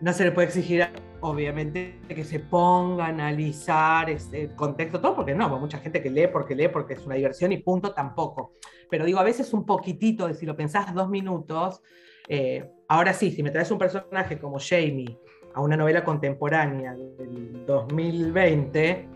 [0.02, 0.86] no se le puede exigir,
[1.22, 6.10] obviamente, que se ponga a analizar el contexto, todo, porque no, hay mucha gente que
[6.10, 8.54] lee porque lee, porque es una diversión y punto, tampoco.
[8.90, 11.82] Pero digo, a veces un poquitito, de si lo pensás dos minutos,
[12.28, 15.18] eh, ahora sí, si me traes un personaje como Jamie
[15.54, 19.08] a una novela contemporánea del 2020,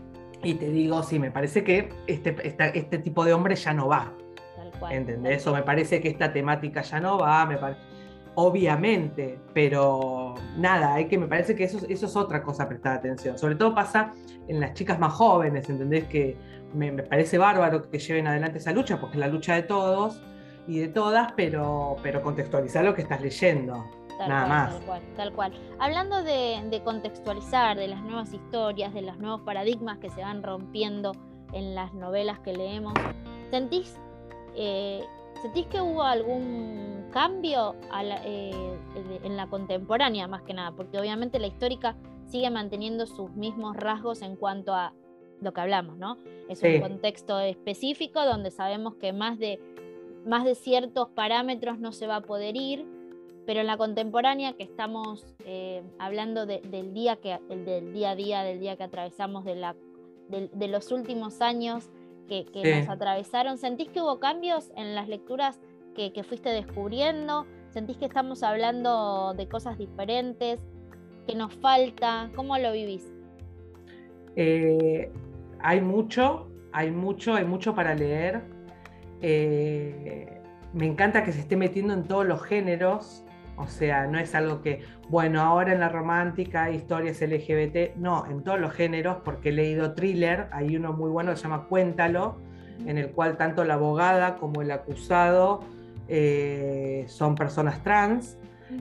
[0.42, 2.34] y te digo, sí, me parece que este,
[2.74, 4.12] este tipo de hombre ya no va.
[4.56, 5.46] Tal cual, ¿Entendés?
[5.46, 7.58] O me parece que esta temática ya no va, me
[8.34, 12.98] obviamente, pero nada, hay que, me parece que eso, eso es otra cosa a prestar
[12.98, 13.38] atención.
[13.38, 14.12] Sobre todo pasa
[14.48, 16.04] en las chicas más jóvenes, ¿entendés?
[16.04, 16.36] Que
[16.74, 20.22] me, me parece bárbaro que lleven adelante esa lucha, porque es la lucha de todos
[20.66, 23.84] y de todas, pero, pero contextualizar lo que estás leyendo.
[24.28, 24.74] Nada más.
[24.74, 25.52] Tal cual, tal cual.
[25.78, 31.12] Hablando de, contextualizar, de las nuevas historias, de los nuevos paradigmas que se van rompiendo
[31.52, 32.92] en las novelas que leemos,
[33.50, 33.98] ¿sentís,
[34.56, 35.02] eh,
[35.42, 37.74] ¿sentís que hubo algún cambio
[38.24, 38.78] eh,
[39.22, 40.72] en la contemporánea, más que nada?
[40.72, 41.96] Porque obviamente la histórica
[42.26, 44.92] sigue manteniendo sus mismos rasgos en cuanto a
[45.40, 46.16] lo que hablamos, ¿no?
[46.48, 49.58] Es un contexto específico donde sabemos que más de,
[50.26, 52.86] más de ciertos parámetros no se va a poder ir
[53.50, 58.42] pero en la contemporánea que estamos eh, hablando del, día que, del día a día,
[58.44, 59.74] del día que atravesamos, de, la,
[60.28, 61.90] de, los últimos años
[62.28, 65.60] que, nos atravesaron, ¿sentís que hubo cambios en las lecturas
[66.08, 67.46] que, fuiste descubriendo?
[67.70, 70.58] ¿Sentís que estamos hablando de cosas diferentes?
[71.26, 72.30] ¿Que nos falta?
[72.34, 73.12] ¿Cómo lo vivís?
[74.36, 75.12] Eh,
[75.60, 78.40] hay mucho, hay mucho, hay mucho para leer.
[79.20, 80.40] Eh,
[80.72, 83.24] me encanta que se esté metiendo en todos los géneros.
[83.58, 88.24] O sea, no es algo que, bueno, ahora en la romántica hay historias LGBT, no,
[88.24, 91.66] en todos los géneros, porque he leído thriller, hay uno muy bueno que se llama
[91.68, 92.36] Cuéntalo,
[92.86, 95.60] en el cual tanto la abogada como el acusado
[96.10, 98.36] eh, son personas trans.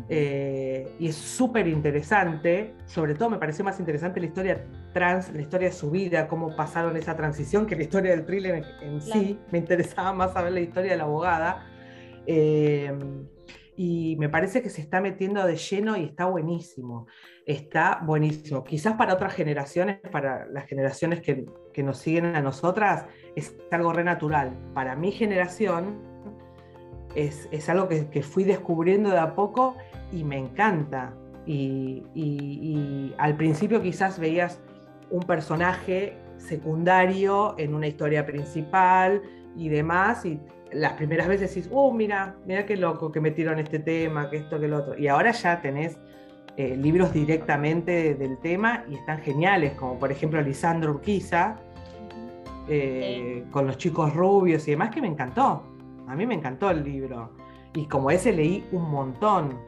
[0.08, 4.64] Eh, y es súper interesante, sobre todo me pareció más interesante la historia
[4.94, 8.64] trans, la historia de su vida, cómo pasaron esa transición, que la historia del thriller
[8.82, 9.40] en, sí.
[9.52, 11.66] Me interesaba más saber la historia de la abogada.
[12.28, 12.92] Eh,
[13.76, 17.08] y me parece que se está metiendo de lleno y está buenísimo.
[17.46, 18.64] Está buenísimo.
[18.64, 23.94] Quizás para otras generaciones, para las generaciones que, que nos siguen a nosotras, es algo
[23.94, 24.56] re natural.
[24.74, 26.09] Para mi generación,
[27.28, 29.76] es, algo que, fui descubriendo de a poco
[30.12, 31.14] y me encanta.
[31.46, 34.60] Y, al principio quizás veías
[35.10, 39.22] un personaje secundario en una historia principal
[39.58, 40.40] y demás, y
[40.72, 44.60] las primeras veces decís, oh, mira, mira qué loco que metieron este tema, que esto,
[44.60, 44.98] que lo otro.
[44.98, 45.98] Y ahora ya tenés
[46.56, 51.58] eh, libros directamente del tema y están geniales, como por ejemplo Lisandro Urquiza,
[52.68, 55.64] eh, con los chicos rubios y demás, que me encantó.
[56.10, 57.32] A mí me encantó el libro.
[57.74, 59.60] Y como ese leí un montón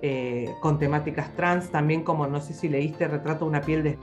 [0.00, 3.98] eh, con temáticas trans, también como no sé si leíste Retrato de una piel de...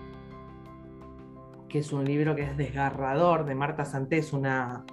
[1.67, 4.85] que es un libro que es desgarrador, de Marta Santés, una,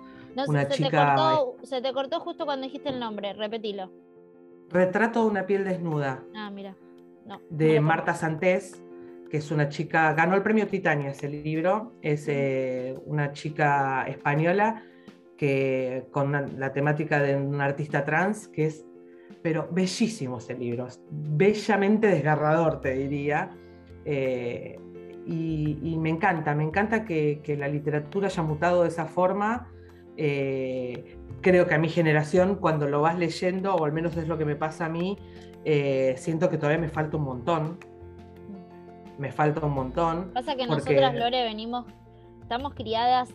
[0.47, 1.39] una chica...
[1.63, 3.91] se te cortó justo cuando dijiste el nombre, repetilo.
[4.71, 6.23] Retrato de una piel desnuda.
[6.35, 6.75] Ah, mira.
[7.51, 8.83] de Marta Santés,
[9.31, 14.83] que es una chica, ganó el premio Titania ese libro, es eh, una chica española
[15.37, 18.85] que, con la temática de un artista trans, que es,
[19.43, 23.51] pero bellísimo ese libro, bellamente desgarrador, te diría.
[24.05, 24.79] Eh,
[25.27, 29.69] y, me encanta, me encanta que, la literatura haya mutado de esa forma.
[30.17, 34.39] Eh, creo que a mi generación, cuando lo vas leyendo, o al menos es lo
[34.39, 35.19] que me pasa a mí,
[35.65, 37.79] eh, siento que todavía me falta un montón.
[39.19, 40.31] Me falta un montón.
[40.33, 41.85] Pasa que nosotras, Lore, venimos
[42.45, 43.35] estamos criadas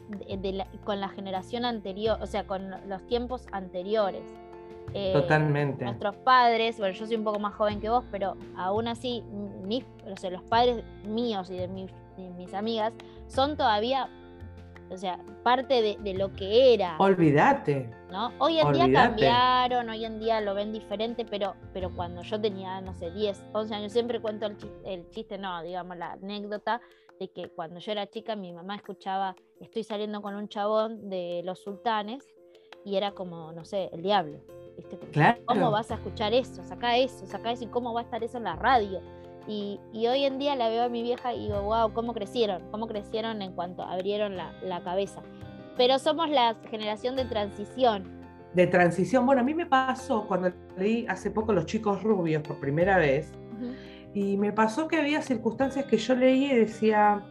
[0.86, 4.22] con la generación anterior, o sea, con los tiempos anteriores.
[4.94, 5.84] Eh, Totalmente.
[5.84, 9.24] Nuestros padres, bueno, yo soy un poco más joven que vos, pero aún así,
[9.64, 11.92] mis, los padres míos y de mis,
[12.38, 12.94] mis amigas
[13.26, 14.10] son todavía,
[14.92, 16.96] o sea, parte de, lo que era.
[17.00, 17.90] Olvídate.
[18.12, 18.32] ¿no?
[18.38, 22.80] Hoy en día cambiaron, hoy en día lo ven diferente, pero, pero cuando yo tenía,
[22.82, 26.80] no sé, 10, 11 años, siempre cuento el el chiste no, digamos, la anécdota
[27.20, 31.42] de que cuando yo era chica mi mamá escuchaba, estoy saliendo con un chabón de
[31.44, 32.26] los sultanes
[32.86, 34.40] y era como, no sé, el diablo.
[35.46, 36.64] ¿Cómo vas a escuchar eso?
[36.64, 39.02] Saca eso, saca eso y cómo va a estar eso en la radio.
[39.48, 42.88] Y, hoy en día la veo a mi vieja y digo, wow, cómo crecieron, cómo
[42.88, 45.22] crecieron en cuanto abrieron la, cabeza.
[45.76, 48.04] Pero somos la generación de transición.
[48.54, 49.26] De transición.
[49.26, 53.32] Bueno, a mí me pasó cuando leí hace poco Los chicos rubios por primera vez.
[54.14, 57.24] Y me pasó que había circunstancias que yo leía y decía,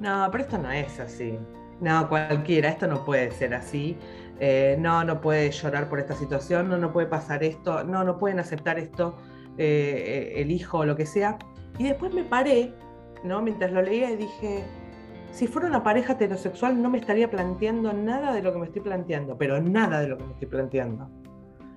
[0.00, 1.38] no, pero esto no es así.
[1.80, 3.96] No, cualquiera, esto no puede ser así.
[4.40, 8.18] Eh, no, no puede llorar por esta situación, no, no puede pasar esto, no, no
[8.18, 9.16] pueden aceptar esto,
[9.58, 11.38] eh, el hijo o lo que sea.
[11.78, 12.72] Y después me paré,
[13.22, 13.42] ¿no?
[13.42, 14.64] Mientras lo leía y dije,
[15.30, 18.82] si fuera una pareja heterosexual no me estaría planteando nada de lo que me estoy
[18.82, 21.08] planteando, pero nada de lo que me estoy planteando.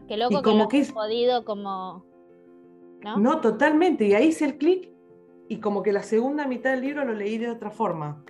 [0.08, 2.06] Qué loco como que, lo podido como
[3.16, 3.42] ¿no?
[3.42, 4.06] totalmente.
[4.06, 4.90] Y ahí hice el clic
[5.48, 8.24] y como que la segunda mitad del libro lo leí de otra forma.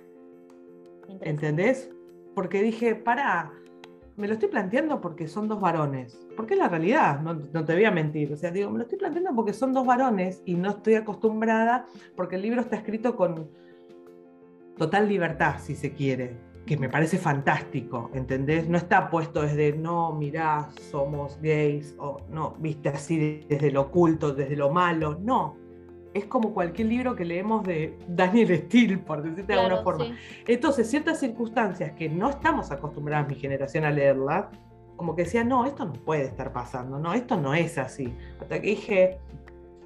[1.20, 1.90] ¿Entendés?
[2.34, 3.52] Porque dije, para,
[4.16, 6.26] me lo estoy planteando porque son dos varones.
[6.36, 8.32] Porque es la realidad, no, no, te voy a mentir.
[8.32, 11.86] O sea, digo, me lo estoy planteando porque son dos varones y no estoy acostumbrada
[12.14, 13.48] porque el libro está escrito con
[14.76, 18.68] total libertad, si se quiere que me parece fantástico, ¿entendés?
[18.68, 24.34] No está puesto desde, no, mirá, somos gays, o no, viste así desde lo oculto,
[24.34, 25.56] desde lo malo, no.
[26.12, 30.14] Es como cualquier libro que leemos de Daniel Steele, por decirte de alguna forma.
[30.46, 34.48] Entonces, ciertas circunstancias que no estamos acostumbradas mi generación a leerlas,
[34.96, 38.12] como que decía, no, esto no puede estar pasando, no, esto no es así.
[38.42, 39.18] Hasta que dije,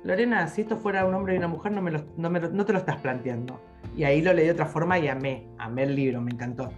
[0.03, 2.73] Lorena, si esto fuera un hombre y una mujer, no, me no, me no te
[2.73, 3.61] lo estás planteando.
[3.97, 6.73] Y ahí lo leí de otra forma y amé, amé el libro, me encantó.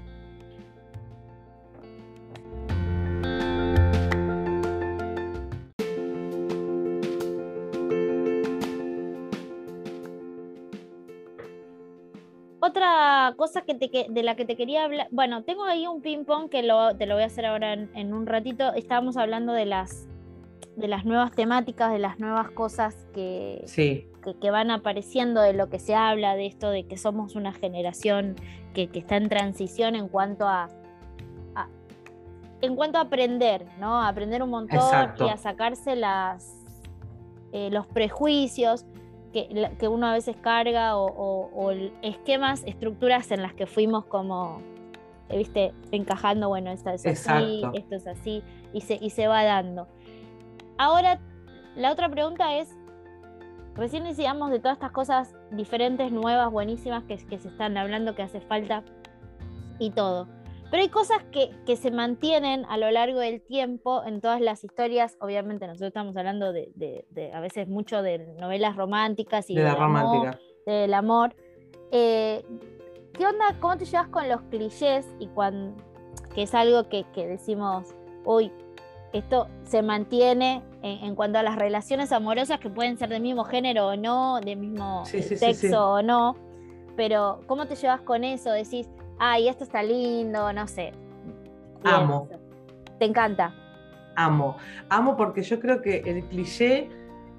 [12.66, 13.74] Otra cosa que
[14.08, 16.62] de la que te quería hablar, bueno, tengo ahí un ping-pong que
[16.98, 18.72] te lo voy a hacer ahora en, un ratito.
[18.72, 20.08] Estábamos hablando de las,
[20.76, 25.68] de las nuevas temáticas, de las nuevas cosas que, sí que, van apareciendo de lo
[25.68, 28.36] que se habla, de esto de que somos una generación
[28.72, 30.68] que, está en transición en cuanto a,
[32.60, 34.00] en cuanto a aprender, ¿no?
[34.00, 34.80] A aprender un montón
[35.20, 36.64] y a sacarse las,
[37.52, 38.86] eh, los prejuicios
[39.32, 44.62] que, que, uno a veces carga o, esquemas, estructuras en las que fuimos como,
[45.28, 49.44] eh, viste, encajando, bueno, esto es así, esto es así, y se, y se va
[49.44, 49.88] dando.
[50.78, 51.20] Ahora
[51.76, 52.76] la otra pregunta es,
[53.74, 58.22] recién decíamos de todas estas cosas diferentes, nuevas, buenísimas que, que se están hablando, que
[58.22, 58.84] hace falta
[59.78, 60.28] y todo.
[60.70, 64.64] Pero hay cosas que, que, se mantienen a lo largo del tiempo en todas las
[64.64, 65.16] historias.
[65.20, 69.74] Obviamente nosotros estamos hablando de, de, a veces mucho de novelas románticas y de la
[69.74, 70.38] romántica.
[70.66, 71.36] del amor.
[71.92, 72.44] Eh,
[73.12, 73.44] ¿Qué onda?
[73.60, 75.06] ¿Cómo te llevas con los clichés?
[75.20, 75.76] Y cuando,
[76.34, 77.94] que es algo que, que decimos,
[78.24, 78.50] uy,
[79.14, 83.86] esto se mantiene en, cuanto a las relaciones amorosas que pueden ser del mismo género
[83.86, 86.36] o no, del mismo sexo o no.
[86.96, 88.50] Pero, ¿cómo te llevas con eso?
[88.50, 88.88] Decís,
[89.18, 90.92] ay, esto está lindo, no sé.
[91.84, 92.28] Amo.
[92.98, 93.54] ¿Te encanta?
[94.16, 94.56] Amo.
[94.88, 96.88] Amo porque yo creo que el cliché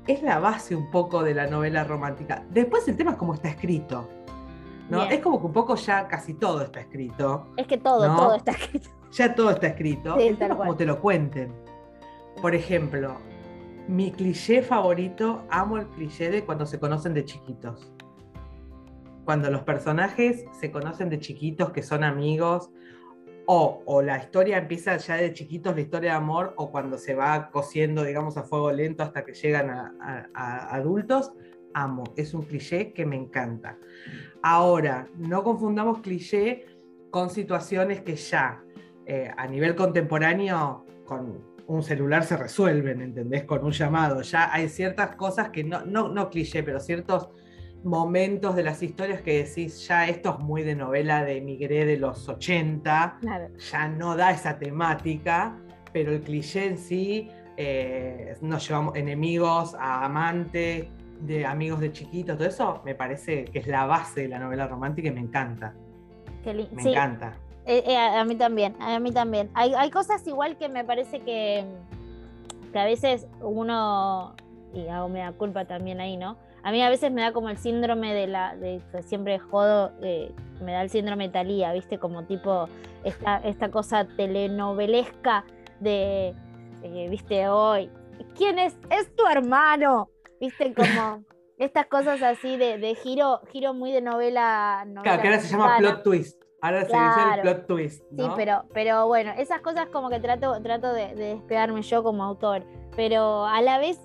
[0.07, 2.43] es la base un poco de la novela romántica.
[2.51, 4.07] Después el tema es cómo está escrito.
[4.89, 5.03] ¿no?
[5.03, 7.47] Es como que un poco ya casi todo está escrito.
[7.57, 8.89] Es que todo, todo está escrito.
[9.11, 10.15] Ya todo está escrito.
[10.17, 11.64] Sí, es como te lo cuenten.
[12.41, 13.17] Por ejemplo,
[13.87, 17.91] mi cliché favorito, amo el cliché de cuando se conocen de chiquitos
[19.25, 22.69] cuando los personajes se conocen de chiquitos, que son amigos,
[23.47, 27.51] o, la historia empieza ya de chiquitos, la historia de amor, o cuando se va
[27.51, 31.31] cosiendo, digamos, a fuego lento hasta que llegan a, adultos,
[31.73, 32.05] amo.
[32.15, 33.77] Es un cliché que me encanta.
[34.41, 36.65] Ahora, no confundamos cliché
[37.11, 38.63] con situaciones que ya
[39.05, 43.43] eh, a nivel contemporáneo, con un celular se resuelven, ¿entendés?
[43.43, 44.21] Con un llamado.
[44.21, 47.29] Ya hay ciertas cosas que no, no, no cliché, pero ciertos
[47.83, 51.97] momentos de las historias que decís, ya esto es muy de novela de Migré de
[51.97, 53.19] los 80,
[53.71, 55.55] ya no da esa temática,
[55.93, 60.87] pero el cliché en sí, eh, nos llevamos enemigos a amantes,
[61.21, 64.67] de amigos de chiquitos, todo eso me parece que es la base de la novela
[64.67, 65.73] romántica y me encanta.
[66.43, 67.37] me encanta.
[67.65, 69.49] Eh, eh, a, mí también, a mí también.
[69.55, 71.65] Hay, hay cosas igual que me parece que,
[72.71, 74.35] que a veces uno,
[74.73, 76.37] y hago me da culpa también ahí, ¿no?
[76.63, 80.31] A mí a veces me da como el síndrome de la, de siempre jodo, eh,
[80.61, 81.97] me da el síndrome Talía, ¿viste?
[81.97, 82.67] Como tipo
[83.03, 85.43] esta, esta cosa telenovelesca
[85.79, 86.35] de,
[87.09, 87.47] ¿viste?
[87.49, 87.89] Hoy,
[88.35, 88.77] ¿quién es?
[88.89, 90.09] Es tu hermano,
[90.39, 90.73] ¿viste?
[90.73, 91.23] Como
[91.57, 94.85] estas cosas así de, de giro, giro muy de novela.
[95.01, 96.44] claro, que ahora se llama plot twist.
[96.65, 98.03] Ahora se dice el plot twist.
[98.17, 102.23] Sí, pero, pero bueno, esas cosas como que trato, trato de, de despegarme yo como
[102.23, 102.63] autor.
[102.95, 103.99] Pero a la vez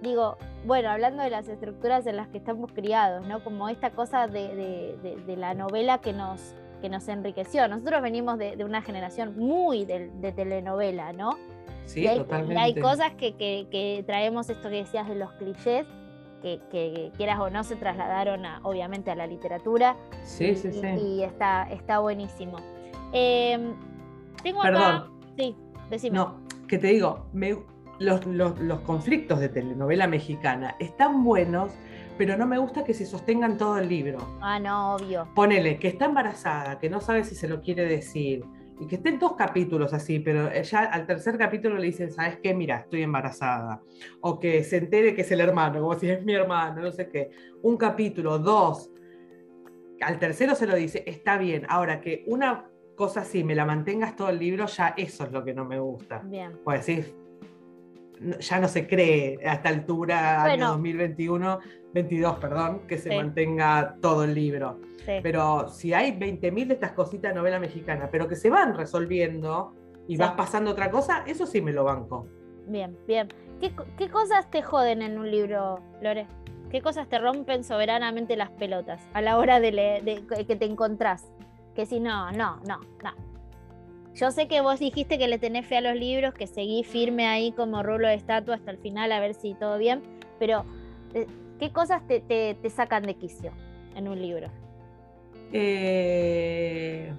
[0.00, 3.42] digo, bueno, hablando de las estructuras en las que estamos criados, ¿no?
[3.44, 4.96] Como esta cosa de,
[5.36, 7.68] la novela que nos, que nos enriqueció.
[7.68, 11.36] Nosotros venimos de, una generación muy de, telenovela, ¿no?
[11.86, 12.54] Sí, totalmente.
[12.54, 15.86] Y hay cosas que, traemos, esto que decías de los clichés,
[16.40, 19.96] que, quieras o no se trasladaron obviamente a la literatura.
[20.24, 20.86] Sí, sí, sí.
[20.86, 22.58] Y está, está buenísimo.
[23.12, 23.74] Em,
[24.42, 25.20] tengo Perdón.
[25.36, 25.56] Sí,
[25.90, 26.16] decime.
[26.16, 27.56] No, que te digo, me,
[28.00, 31.72] los, conflictos de telenovela mexicana están buenos,
[32.16, 34.18] pero no me gusta que se sostengan todo el libro.
[34.40, 35.28] Ah, no, obvio.
[35.34, 38.44] Ponele, que está embarazada, que no sabe si se lo quiere decir,
[38.80, 42.54] y que estén dos capítulos así, pero ya al tercer capítulo le dicen, ¿sabes qué?
[42.54, 43.82] Mira, estoy embarazada.
[44.22, 47.08] O que se entere que es el hermano, como si es mi hermano, no sé
[47.10, 47.30] qué.
[47.62, 48.90] Un capítulo, dos.
[50.00, 51.66] Al tercero se lo dice, está bien.
[51.68, 55.44] Ahora que una cosa así me la mantengas todo el libro, ya eso es lo
[55.44, 56.22] que no me gusta.
[56.24, 56.58] Bien.
[56.64, 57.14] Pues decir,
[58.40, 61.60] ya no se cree a esta altura, año 2021,
[61.92, 64.80] 22, perdón, que se mantenga todo el libro.
[65.22, 69.74] Pero si hay 20.000 de estas cositas de novela mexicana, pero que se van resolviendo
[70.06, 72.28] y vas pasando otra cosa, eso sí me lo banco.
[72.66, 73.28] Bien, bien.
[73.60, 76.26] ¿Qué, cosas te joden en un libro, Lore?
[76.70, 81.32] ¿Qué cosas te rompen soberanamente las pelotas a la hora de, de que te encontrás?
[81.74, 83.30] Que si no, no, no, no.
[84.14, 87.26] Yo sé que vos dijiste que le tenés fe a los libros, que seguí firme
[87.26, 90.02] ahí como rulo de estatua hasta el final a ver si todo bien,
[90.38, 90.64] pero
[91.14, 91.26] eh,
[91.60, 93.52] ¿qué cosas te, sacan de quicio
[93.94, 94.48] en un libro?
[95.52, 97.12] Eh,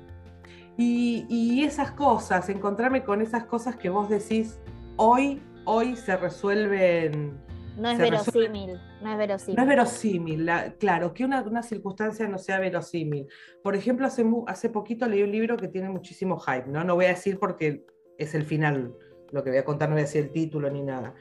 [0.77, 4.59] y, esas cosas, encontrarme con esas cosas que vos decís,
[4.97, 7.39] hoy, hoy se resuelven
[7.77, 9.55] no es verosímil, no es verosímil.
[9.55, 13.27] No es verosímil, claro, que una, circunstancia no sea verosímil.
[13.63, 16.83] Por ejemplo, hace, hace poquito leí un libro que tiene muchísimo hype, ¿no?
[16.83, 17.85] No voy a decir porque
[18.17, 18.93] es el final,
[19.31, 21.15] lo que voy a contar, no voy a decir el título ni nada.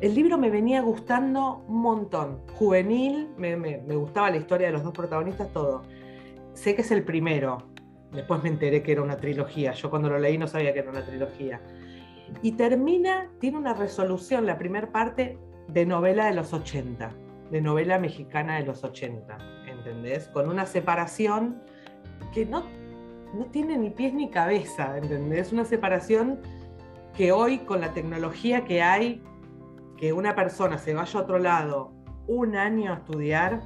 [0.00, 4.82] El libro me venía gustando un montón, juvenil, me, me gustaba la historia de los
[4.82, 5.82] dos protagonistas, todo.
[6.54, 7.70] Sé que es el primero,
[8.12, 10.90] después me enteré que era una trilogía, yo cuando lo leí no sabía que era
[10.90, 11.60] una trilogía.
[12.42, 15.38] Y termina, tiene una resolución, la primera parte
[15.68, 17.12] de novela de los 80,
[17.50, 19.36] de novela mexicana de los 80,
[19.66, 20.28] ¿entendés?
[20.28, 21.62] Con una separación
[22.32, 22.64] que no,
[23.34, 25.52] no tiene ni pies ni cabeza, ¿entendés?
[25.52, 26.40] Una separación
[27.16, 29.22] que hoy con la tecnología que hay,
[30.00, 31.92] que una persona se vaya a otro lado
[32.26, 33.60] un año a estudiar,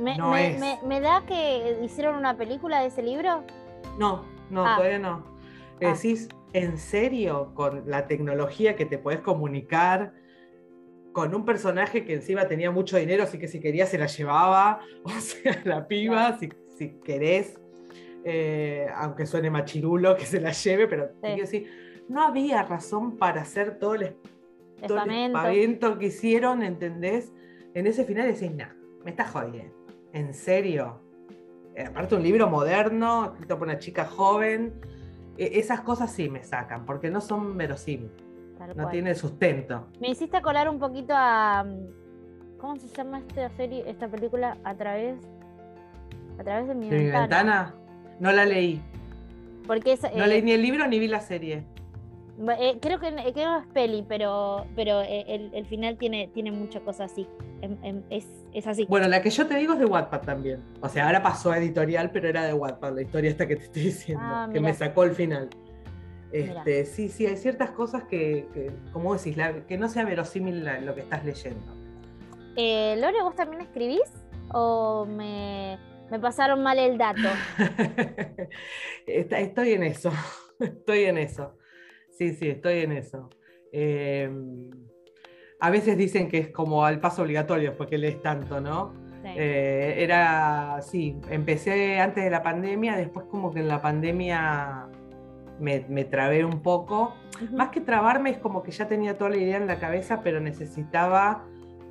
[0.00, 0.16] me,
[0.84, 3.44] me, da que hicieron una película de ese libro?
[3.96, 4.74] No, no, ah.
[4.76, 5.24] todavía no.
[5.80, 5.92] Ah.
[5.92, 7.52] Decís, ¿en serio?
[7.54, 10.12] Con la tecnología que te puedes comunicar,
[11.12, 14.80] con un personaje que encima tenía mucho dinero, así que si quería se la llevaba,
[15.04, 17.60] o sea, la piba, si, si, querés,
[18.24, 21.70] eh, aunque suene machirulo, que se la lleve, pero quiero decir,
[22.08, 24.16] no había razón para hacer todo el,
[25.78, 27.32] todo que hicieron, ¿entendés?
[27.74, 28.66] En ese final decís, no,
[29.04, 29.74] me estás jodiendo.
[30.12, 31.00] ¿En serio?
[31.74, 34.80] Eh, aparte un libro moderno, escrito por una chica joven,
[35.36, 38.12] e, esas cosas sí me sacan, porque no son verosímiles.
[38.76, 39.88] no tiene sustento.
[40.00, 41.66] Me hiciste colar un poquito a.
[42.58, 44.56] ¿Cómo se llama esta serie, esta película?
[44.64, 45.16] A través.
[46.38, 47.18] A través de mi, ¿De ventana.
[47.18, 47.74] mi ventana.
[48.20, 48.80] No la leí.
[49.66, 51.64] Porque no leí eh, ni el libro ni vi la serie.
[52.36, 56.50] Eh, creo que, eh, que, no es peli, pero, pero eh, el, final tiene, tiene
[56.50, 57.28] mucha cosa así.
[57.60, 58.86] Em, em, es, es, así.
[58.88, 60.62] Bueno, la que yo te digo es de Wattpad también.
[60.80, 63.64] O sea, ahora pasó a editorial, pero era de Wattpad, la historia esta que te
[63.64, 65.48] estoy diciendo, ah, que me sacó el final.
[66.32, 69.36] Este, sí, sí, hay ciertas cosas que, que como decís,
[69.68, 71.72] que no sea verosímil lo que estás leyendo.
[72.56, 74.12] Lore, ¿vos también escribís?
[74.52, 75.78] ¿O me,
[76.10, 77.28] me pasaron mal el dato?
[79.06, 80.10] estoy en eso,
[80.58, 81.56] estoy en eso.
[82.16, 83.28] Sí, sí, estoy en eso.
[83.72, 84.70] Em,
[85.60, 88.92] a veces dicen que es como al paso obligatorio porque lees tanto, ¿no?
[89.24, 94.86] Eh, era, sí, empecé antes de la pandemia, después como que en la pandemia
[95.58, 97.14] me, trabé un poco.
[97.52, 100.40] Más que trabarme es como que ya tenía toda la idea en la cabeza, pero
[100.40, 101.46] necesitaba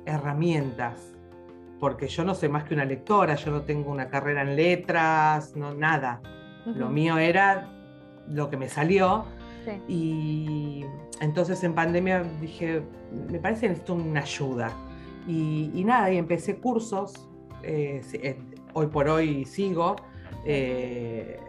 [0.06, 1.14] herramientas,
[1.80, 5.56] porque yo no soy más que una lectora, yo no tengo una carrera en letras,
[5.56, 6.22] no nada.
[6.64, 7.68] Lo mío era
[8.26, 9.26] lo que me salió
[9.88, 10.84] y
[11.20, 12.82] entonces en pandemia dije,
[13.30, 14.72] me parece que necesito una ayuda.
[15.26, 17.28] Y, nada, y empecé cursos,
[17.62, 18.36] eh, eh,
[18.74, 19.96] hoy por hoy sigo.
[20.44, 21.40] Eh,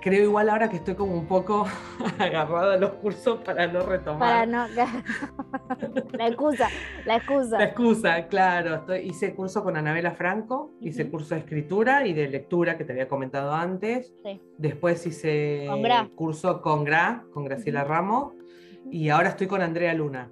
[0.00, 1.66] creo igual ahora que estoy como un poco
[2.18, 4.18] agarrada a los cursos para no retomar.
[4.18, 4.66] Para no,
[6.12, 6.68] la excusa,
[7.04, 7.58] la excusa.
[7.58, 8.76] La excusa, claro.
[8.76, 12.92] Estoy, hice curso con Anabela Franco, hice curso de escritura y de lectura que te
[12.92, 14.14] había comentado antes.
[14.58, 15.68] Después hice
[16.14, 18.34] curso con Gra, con Graciela Ramos,
[18.90, 20.28] y ahora estoy con Andrea Luna.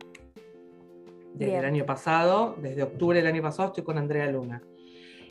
[1.35, 4.61] Desde el año pasado, desde octubre del año pasado estoy con Andrea Luna.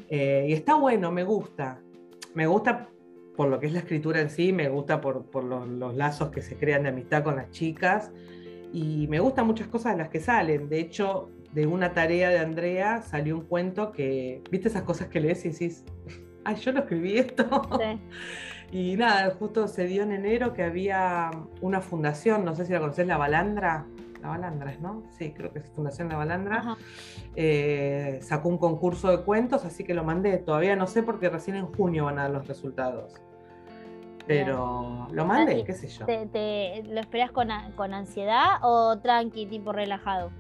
[0.10, 1.82] Eh, y está bueno, me gusta.
[2.34, 2.88] Me gusta
[3.38, 6.58] por lo que es la escritura en sí, me gusta por, los, lazos que se
[6.58, 8.12] crean de amistad con las chicas
[8.74, 10.68] y me gustan muchas cosas de las que salen.
[10.68, 15.20] De hecho, de una tarea de Andrea salió un cuento que, viste esas cosas que
[15.20, 15.86] lees y decís,
[16.44, 17.62] ay, yo no escribí esto.
[18.72, 21.30] y nada, justo se dio en enero que había
[21.62, 23.86] una fundación, no sé si la conoces, La Balandra.
[24.20, 25.04] La Balandra, ¿no?
[25.12, 26.76] Sí, creo que es Fundación La Balandra.
[27.36, 30.38] Eh, sacó un concurso de cuentos, así que lo mandé.
[30.40, 33.22] Todavía no sé porque recién en junio van a dar los resultados.
[34.28, 36.06] Pero lo mandé, qué sé yo.
[36.06, 40.32] Te, lo esperas con, ansiedad o tranqui, tipo relajado?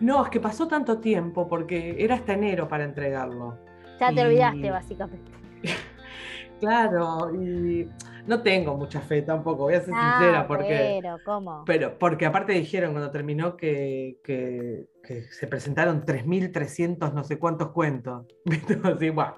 [0.00, 3.56] No, es que pasó tanto tiempo porque era hasta enero para entregarlo.
[3.98, 5.30] Ya te olvidaste, básicamente.
[6.60, 7.88] claro, y
[8.26, 10.98] no tengo mucha fe tampoco, voy a ser ah, sincera, porque.
[11.00, 11.64] Pero, ¿cómo?
[11.64, 14.88] Pero, porque aparte dijeron cuando terminó que, que,
[15.30, 18.26] se presentaron 3.300 no sé cuántos cuentos.
[18.84, 19.36] Así, bueno,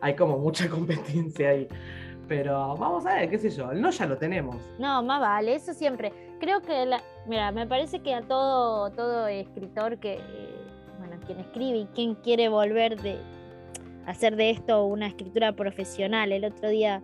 [0.00, 1.68] hay como mucha competencia ahí.
[2.34, 4.56] Pero vamos a ver, qué sé yo, no ya lo tenemos.
[4.78, 6.14] No, más vale, eso siempre.
[6.40, 10.56] Creo que, la, mira, me parece que a todo, todo escritor que, eh,
[10.98, 13.18] bueno, quien escribe y quien quiere volver de
[14.06, 17.02] hacer de esto una escritura profesional, el otro día,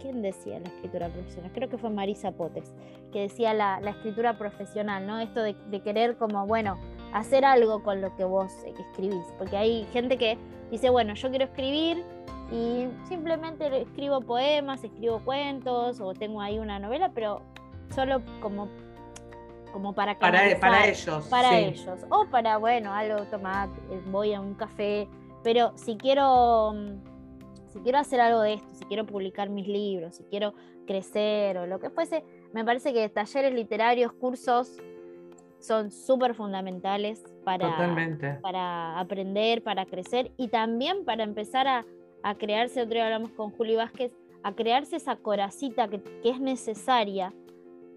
[0.00, 1.50] ¿quién decía la escritura profesional?
[1.52, 2.72] Creo que fue Marisa Potes,
[3.12, 5.20] que decía la, escritura profesional, ¿no?
[5.20, 6.78] Esto de, de, querer como, bueno,
[7.12, 10.38] hacer algo con lo que vos escribís, porque hay gente que
[10.70, 12.02] dice, bueno, yo quiero escribir
[12.52, 17.40] y simplemente escribo poemas, escribo cuentos o tengo ahí una novela, pero
[17.94, 18.68] solo como,
[19.72, 21.26] como para para, e, para ellos.
[21.28, 22.04] Para ellos.
[22.10, 25.08] O para, bueno, algo, tomar, eh, voy a un café.
[25.42, 26.74] Pero si quiero,
[27.68, 30.52] si quiero hacer algo de esto, si quiero publicar mis libros, si quiero
[30.86, 32.22] crecer o lo que fuese,
[32.52, 34.76] me parece que talleres literarios, cursos,
[35.58, 37.76] son súper fundamentales para,
[38.42, 41.86] para aprender, para crecer y también para empezar a
[42.22, 44.12] a crearse, otro día hablamos con Juli Vázquez,
[44.42, 47.32] a crearse esa coracita que, es necesaria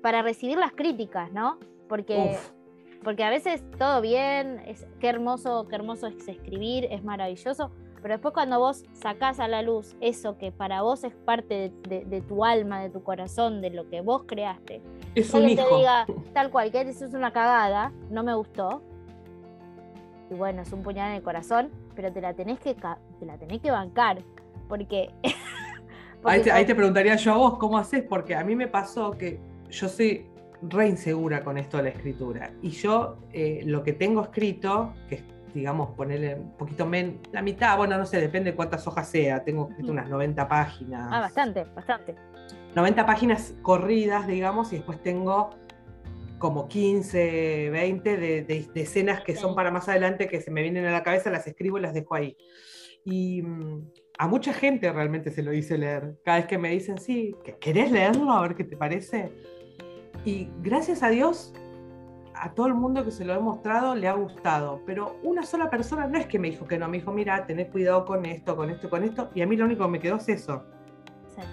[0.02, 1.58] para recibir las críticas, ¿no?
[1.88, 2.38] Porque,
[3.04, 7.72] porque a veces todo bien, es, qué hermoso, qué hermoso es escribir, es maravilloso,
[8.02, 12.22] Pero después cuando vos sacás a la luz eso que para vos es parte de,
[12.22, 14.82] tu alma, de tu corazón, de lo que vos creaste,
[15.16, 15.68] es un hijo.
[15.68, 18.84] te diga tal cual, que es una cagada, no me gustó,
[20.30, 23.38] y bueno, es un puñal en el corazón, pero te la tenés que, te la
[23.38, 24.24] tenés que bancar,
[24.68, 25.10] porque...
[26.24, 28.04] ahí, te, preguntaría yo a vos, ¿cómo haces?
[28.04, 30.28] Porque a mí me pasó que yo soy
[30.62, 35.24] re insegura con esto de la escritura, y yo eh, lo que tengo escrito, que
[35.54, 39.44] digamos, ponerle un poquito menos, la mitad, bueno, no sé, depende de cuántas hojas sea,
[39.44, 41.10] tengo escrito unas 90 páginas.
[41.12, 42.16] Ah, bastante, bastante.
[42.76, 45.52] 90 páginas corridas, digamos, y después tengo
[46.40, 50.92] como 15, 20 de, escenas que son para más adelante que se me vienen a
[50.92, 52.38] la cabeza, las escribo y las dejo ahí.
[53.04, 56.18] Y mm, a mucha gente realmente se lo hice leer.
[56.24, 58.32] Cada vez que me dicen, sí, ¿querés leerlo?
[58.32, 59.32] A ver qué te parece.
[60.26, 61.54] Y gracias a Dios,
[62.34, 65.70] a todo el mundo que se lo he mostrado le ha gustado, pero una sola
[65.70, 68.56] persona no es que me dijo que no, me dijo, mira, tenés cuidado con esto,
[68.56, 70.64] con esto, con esto, y a mí lo único que me quedó es eso.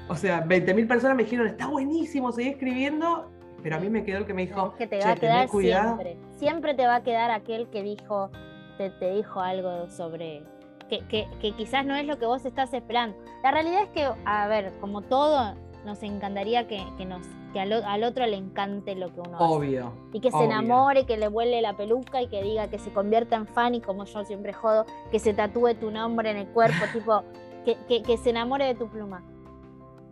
[0.08, 3.30] O sea, 20.000 personas me dijeron, está buenísimo, seguí escribiendo,
[3.62, 6.16] pero a mí me quedó el que me dijo, que te va a quedar siempre,
[6.38, 8.30] siempre te va a quedar aquel que dijo,
[8.78, 10.42] te, te dijo algo sobre,
[10.88, 13.16] que, que, que quizás no es lo que vos estás esperando.
[13.42, 15.54] La realidad es que, a ver, como todo,
[15.84, 20.16] nos encantaría que, que nos que al, otro le encante lo que uno obvio, hace.
[20.16, 23.36] Y que se enamore, que le vuele la peluca y que diga que se convierta
[23.36, 26.84] en fan y como yo siempre jodo, que se tatúe tu nombre en el cuerpo,
[26.92, 27.22] tipo,
[27.64, 29.22] que, que, se enamore de tu pluma.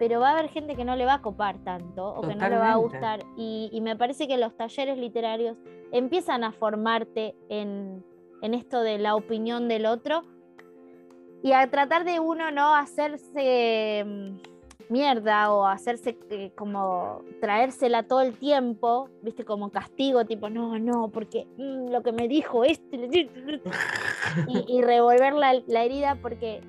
[0.01, 2.48] Pero va a haber gente que no le va a copar tanto o que no
[2.48, 3.20] le va a gustar.
[3.36, 5.57] Y, y, me parece que los talleres literarios
[5.92, 8.05] empiezan a formarte en,
[8.42, 10.22] en esto de la opinión del otro
[11.42, 14.38] y a tratar de uno no hacerse mm,
[14.90, 21.09] mierda o hacerse eh, como traérsela todo el tiempo, viste, como castigo, tipo, no, no,
[21.09, 23.09] porque mm, lo que me dijo este,
[24.48, 26.61] y, revolver la, herida, porque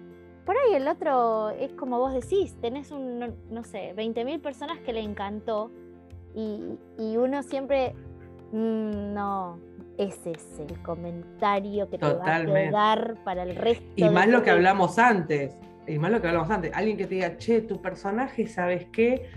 [0.46, 4.94] por ahí el otro es como vos decís, tenés un, no, sé, 20.000 personas que
[4.94, 5.72] le encantó
[6.34, 6.78] y,
[7.18, 7.94] uno siempre,
[8.52, 9.60] mm, no,
[9.98, 13.86] ese es el comentario que te va a quedar para el resto.
[13.96, 15.56] Y más lo que hablamos antes
[15.88, 19.30] y más lo que hablamos antes, alguien que te diga, che, tu personaje, ¿sabes qué?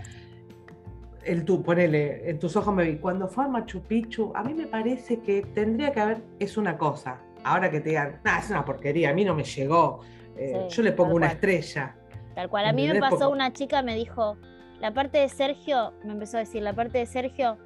[1.23, 2.97] El tú, ponele, en tus ojos me vi.
[2.97, 6.77] Cuando fue a Machu Picchu, a mí me parece que tendría que haber, es una
[6.77, 7.19] cosa.
[7.43, 10.01] Ahora que te digan, nah, es una porquería, a mí no me llegó.
[10.37, 11.95] Eh, yo le pongo una estrella.
[12.33, 12.65] Tal cual.
[12.65, 14.37] A mí me pasó una chica, me dijo,
[14.79, 17.57] la parte de Sergio, me empezó a decir, la parte de Sergio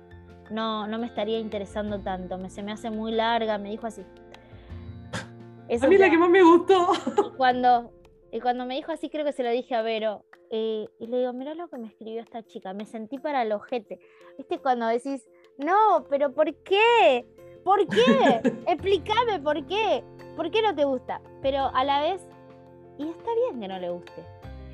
[0.51, 4.03] no, no me estaría interesando tanto, me, se me hace muy larga, me dijo así.
[5.81, 6.89] a mí la que más me gustó.
[7.37, 7.91] Cuando,
[8.31, 10.23] y cuando me dijo así, creo que se lo dije a Vero.
[10.51, 12.73] Eh, y le digo, mira lo que me escribió esta chica.
[12.73, 13.99] Me sentí para el ojete.
[14.37, 17.27] ¿Viste cuando decís, no, pero ¿por qué?
[17.63, 18.41] ¿Por qué?
[18.67, 20.03] Explícame por qué.
[20.35, 21.21] ¿Por qué no te gusta?
[21.41, 22.27] Pero a la vez,
[22.99, 24.23] y está bien que no le guste.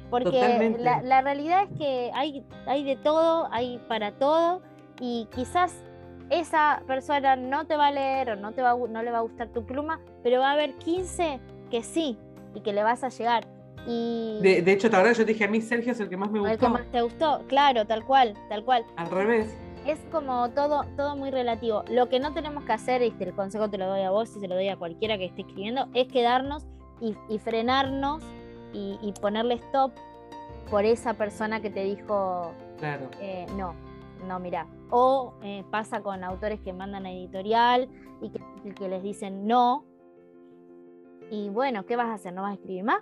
[0.09, 4.61] Porque la, la, realidad es que hay, hay de todo, hay para todo.
[4.99, 5.75] Y quizás
[6.29, 9.21] esa persona no te va a leer o no, te va, no le va a
[9.21, 12.17] gustar tu pluma, pero va a haber 15 que sí,
[12.53, 13.47] y que le vas a llegar.
[13.87, 14.39] Y...
[14.41, 16.39] De, hecho, la verdad, yo te dije a mí Sergio es el que más me
[16.39, 16.53] gustó.
[16.53, 18.83] El que más te gustó, claro, tal cual, tal cual.
[18.95, 19.55] Al revés.
[19.85, 21.83] Es como todo, todo muy relativo.
[21.89, 24.39] Lo que no tenemos que hacer, y el consejo te lo doy a vos y
[24.39, 26.65] se lo doy a cualquiera que esté escribiendo, es quedarnos
[26.99, 28.23] y, frenarnos
[28.73, 29.91] y, ponerle stop
[30.69, 33.09] por esa persona que te dijo claro.
[33.21, 33.75] Eh, no,
[34.27, 34.67] no, mira.
[34.89, 37.89] O eh, pasa con autores que mandan a editorial
[38.21, 39.85] y que, que les dicen no,
[41.29, 42.33] y bueno, ¿qué vas a hacer?
[42.33, 43.01] ¿No vas a escribir más?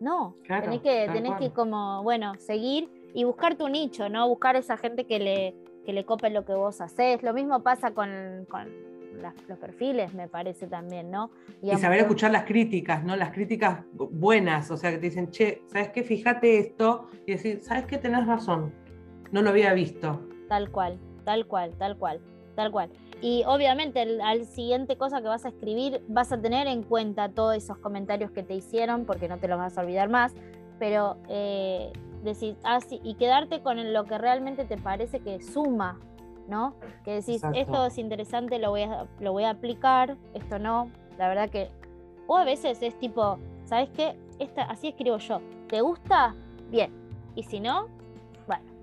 [0.00, 4.28] No, tenés que, tenés que como, bueno, seguir y buscar tu nicho, ¿no?
[4.28, 5.54] Buscar esa gente que le,
[5.86, 7.22] que le cope lo que vos haces.
[7.22, 8.46] Lo mismo pasa con,
[9.48, 11.30] los perfiles, me parece también, ¿no?
[11.62, 13.16] y saber escuchar las críticas, ¿no?
[13.16, 16.02] Las críticas buenas, o sea, que te dicen, che, ¿sabes qué?
[16.02, 17.98] Fíjate esto y decir, ¿sabes qué?
[17.98, 18.72] Tenés razón,
[19.32, 20.20] no lo había visto.
[20.48, 22.20] Tal cual, tal cual, tal cual,
[22.54, 22.90] tal cual.
[23.20, 27.56] Y obviamente al siguiente cosa que vas a escribir vas a tener en cuenta todos
[27.56, 30.34] esos comentarios que te hicieron, porque no te los vas a olvidar más,
[30.78, 31.92] pero eh,
[32.22, 35.98] decir, ah, y quedarte con lo que realmente te parece que suma,
[36.48, 36.74] ¿no?
[37.04, 41.28] Que decís, esto es interesante, lo voy, a, lo voy a aplicar, esto no, la
[41.28, 41.70] verdad que...
[42.26, 44.16] O a veces es tipo, ¿sabes qué?
[44.38, 45.40] Esta, así escribo yo.
[45.68, 46.34] ¿Te gusta?
[46.70, 46.90] Bien.
[47.34, 47.88] Y si no,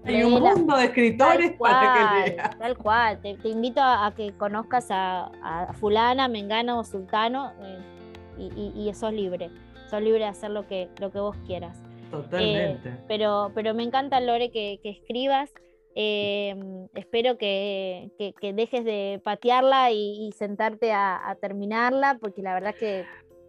[0.04, 2.58] hay un mundo de escritores para que leas.
[2.58, 7.80] Tal cual, te, invito a, que conozcas a, fulana, mengano o sultano eh,
[8.38, 9.52] y, y, sos libre,
[9.90, 11.78] sos libre de hacer lo que, lo que vos quieras.
[12.10, 12.90] Totalmente.
[12.90, 15.52] Eh, pero, pero me encanta, Lore, que, escribas.
[15.96, 16.56] Eh,
[16.96, 18.12] espero que,
[18.42, 23.06] dejes de patearla y, sentarte a, terminarla, porque la verdad que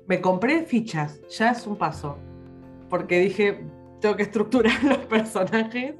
[0.06, 2.18] Me compré fichas, ya es un paso.
[2.88, 3.64] Porque dije,
[4.00, 5.94] tengo que estructurar los personajes.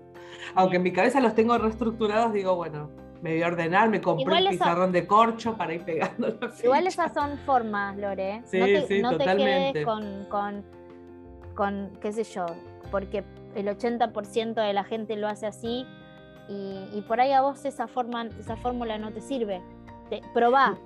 [0.55, 2.90] Aunque en mi cabeza los tengo reestructurados, digo, bueno,
[3.22, 6.86] me voy a ordenar, me compré un pizarrón de corcho para ir pegando las Igual
[6.86, 8.43] esas son formas, Lore.
[8.47, 10.64] Sí, no te, sí, no te quedes con, con,
[11.55, 12.47] con, qué sé yo,
[12.90, 13.24] porque
[13.55, 15.86] el 80% de la gente lo hace así
[16.49, 19.62] y, por ahí a vos esa, forma, esa fórmula no te sirve.
[20.11, 20.76] Te, probá.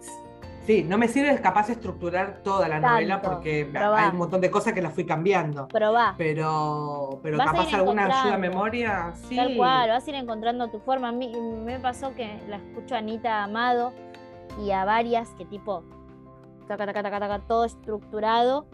[0.67, 4.51] Sí, no me sirve capaz de estructurar toda la novela porque hay un montón de
[4.51, 5.69] cosas que las fui cambiando.
[5.69, 6.15] Probá.
[6.19, 9.37] Pero, pero capaz alguna ayuda a memoria, sí.
[9.37, 11.09] Tal cual, vas a ir encontrando tu forma.
[11.09, 11.33] A mí
[11.65, 13.93] me pasó que la escucho a Anita Amado
[14.61, 15.85] y a varias que tipo,
[16.67, 18.67] taca, taca, taca, taca, todo estructurado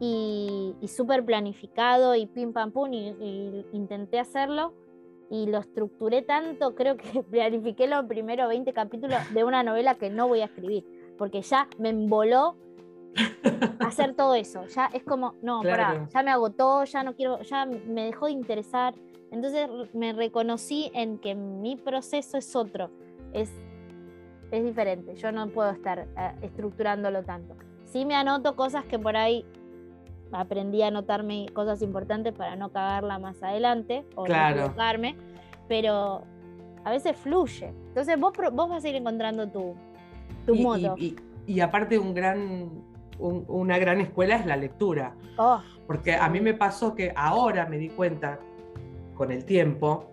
[0.00, 4.72] y, súper planificado y pim pam pum y, intenté hacerlo
[5.30, 10.10] y lo estructuré tanto, creo que planifiqué los primeros 20 capítulos de una novela que
[10.10, 10.84] no voy a escribir,
[11.18, 12.56] porque ya me emboló
[13.80, 14.66] hacer todo eso.
[14.66, 18.94] Ya es como, no, ya me agotó, ya no quiero, ya me dejó de interesar.
[19.30, 22.90] Entonces me reconocí en que mi proceso es otro,
[23.32, 23.50] es,
[24.50, 25.16] es diferente.
[25.16, 27.56] Yo no puedo estar eh, estructurándolo tanto.
[27.84, 29.44] Sí me anoto cosas que por ahí
[30.40, 34.56] aprendí a anotarme cosas importantes para no cagarla más adelante o claro.
[34.56, 35.16] no equivocarme,
[35.68, 36.22] pero
[36.84, 37.72] a veces fluye.
[37.88, 39.74] Entonces vos, vos vas a ir encontrando tu,
[40.46, 40.96] tu modo.
[40.98, 42.70] Y, aparte un gran,
[43.18, 45.14] una gran escuela es la lectura.
[45.38, 48.40] Oh, Porque a mí me pasó que ahora me di cuenta,
[49.14, 50.12] con el tiempo,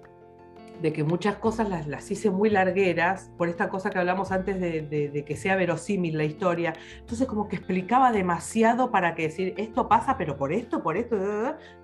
[0.83, 4.59] de que muchas cosas las, las, hice muy largueras, por esta cosa que hablamos antes
[4.59, 6.73] de, que sea verosímil la historia.
[6.99, 11.15] Entonces como que explicaba demasiado para que decir, esto pasa, pero por esto, por esto,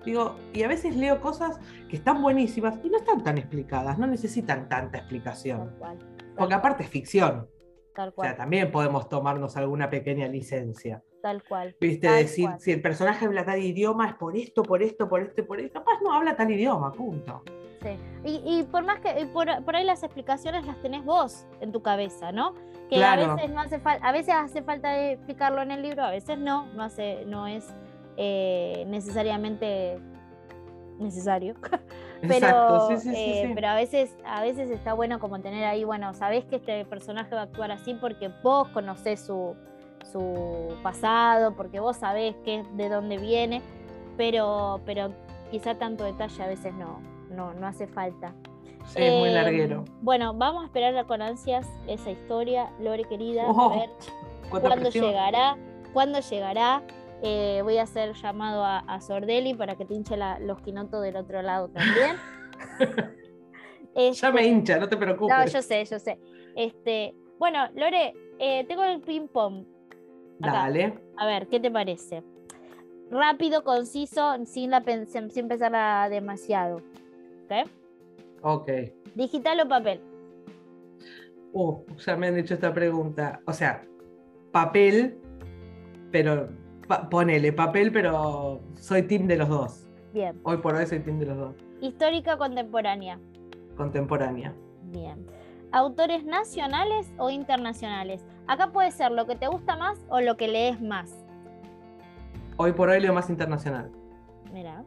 [0.04, 4.06] digo, y a veces leo cosas que están buenísimas y no están tan explicadas, no
[4.06, 5.74] necesitan tanta explicación.
[6.36, 7.48] Porque aparte es ficción.
[7.94, 8.26] Tal cual.
[8.26, 11.02] O sea, también podemos tomarnos alguna pequeña licencia.
[11.22, 11.74] Tal cual.
[11.80, 15.46] Viste, decir, si el personaje habla tal idioma es por esto, por esto, por esto,
[15.46, 15.78] por esto.
[15.78, 17.42] Capaz no habla tal idioma, punto.
[18.24, 22.54] Y, por más que por, ahí las explicaciones las tenés vos en tu cabeza, ¿no?
[22.88, 26.10] Que a veces no hace falta, a veces hace falta explicarlo en el libro, a
[26.10, 27.72] veces no, no hace, no es
[28.16, 29.98] eh, necesariamente
[30.98, 31.54] necesario.
[32.28, 36.56] pero, eh, pero a veces, a veces está bueno como tener ahí, bueno, sabés que
[36.56, 39.56] este personaje va a actuar así porque vos conocés su,
[40.12, 43.62] su pasado, porque vos sabés que, de dónde viene,
[44.16, 45.12] pero, pero
[45.50, 47.00] quizá tanto detalle a veces no,
[47.30, 48.34] no, no hace falta.
[48.86, 49.84] Sí, es muy em, larguero.
[50.00, 53.90] Bueno, vamos a esperar con ansias esa historia, Lore querida, a oh, ver
[54.50, 55.56] cuándo llegará,
[55.92, 56.82] cuándo llegará.
[57.22, 61.42] Eh, voy a hacer llamado a, Sordeli para que te hinche los quinotos del otro
[61.42, 62.16] lado también.
[64.14, 65.36] ya me este, hincha, no te preocupes.
[65.36, 66.18] No, yo sé, yo sé.
[66.56, 69.66] Este, bueno, Lore, eh, tengo el ping pong.
[70.38, 70.98] Dale.
[71.18, 72.24] A ver, ¿qué te parece?
[73.10, 76.80] Rápido, conciso, sin, la, sin pensar demasiado.
[78.42, 78.70] ¿Ok?
[79.14, 80.00] ¿Digital o papel?
[81.52, 83.40] Uh, ya me han hecho esta pregunta.
[83.46, 83.82] O sea,
[84.52, 85.18] papel,
[86.10, 86.48] pero
[87.10, 89.88] ponele papel, pero soy team de los dos.
[90.12, 90.40] Bien.
[90.44, 91.54] Hoy por hoy soy team de los dos.
[91.80, 93.18] ¿Histórica o contemporánea?
[93.76, 94.54] Contemporánea.
[94.84, 95.26] Bien.
[95.72, 98.24] ¿Autores nacionales o internacionales?
[98.46, 101.24] Acá puede ser lo que te gusta más o lo que lees más.
[102.56, 103.90] Hoy por hoy leo más internacional.
[104.52, 104.84] Mira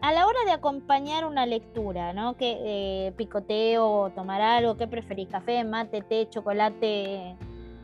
[0.00, 2.36] a la hora de acompañar una lectura, ¿no?
[2.36, 4.76] ¿Qué eh, picoteo, tomar algo?
[4.76, 5.28] ¿Qué preferís?
[5.28, 7.36] ¿Café, mate, té, chocolate,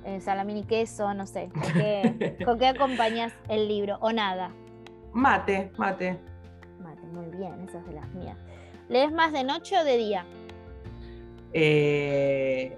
[0.04, 1.12] eh, salamín y queso?
[1.14, 1.50] No sé.
[2.44, 3.98] ¿Con qué, acompañas el libro?
[4.00, 4.52] ¿O nada?
[5.12, 6.18] Mate, mate.
[6.80, 8.38] Mate, muy bien, esa es de las mías.
[8.88, 10.24] ¿Lees más de noche o de día?
[11.52, 12.76] Eh,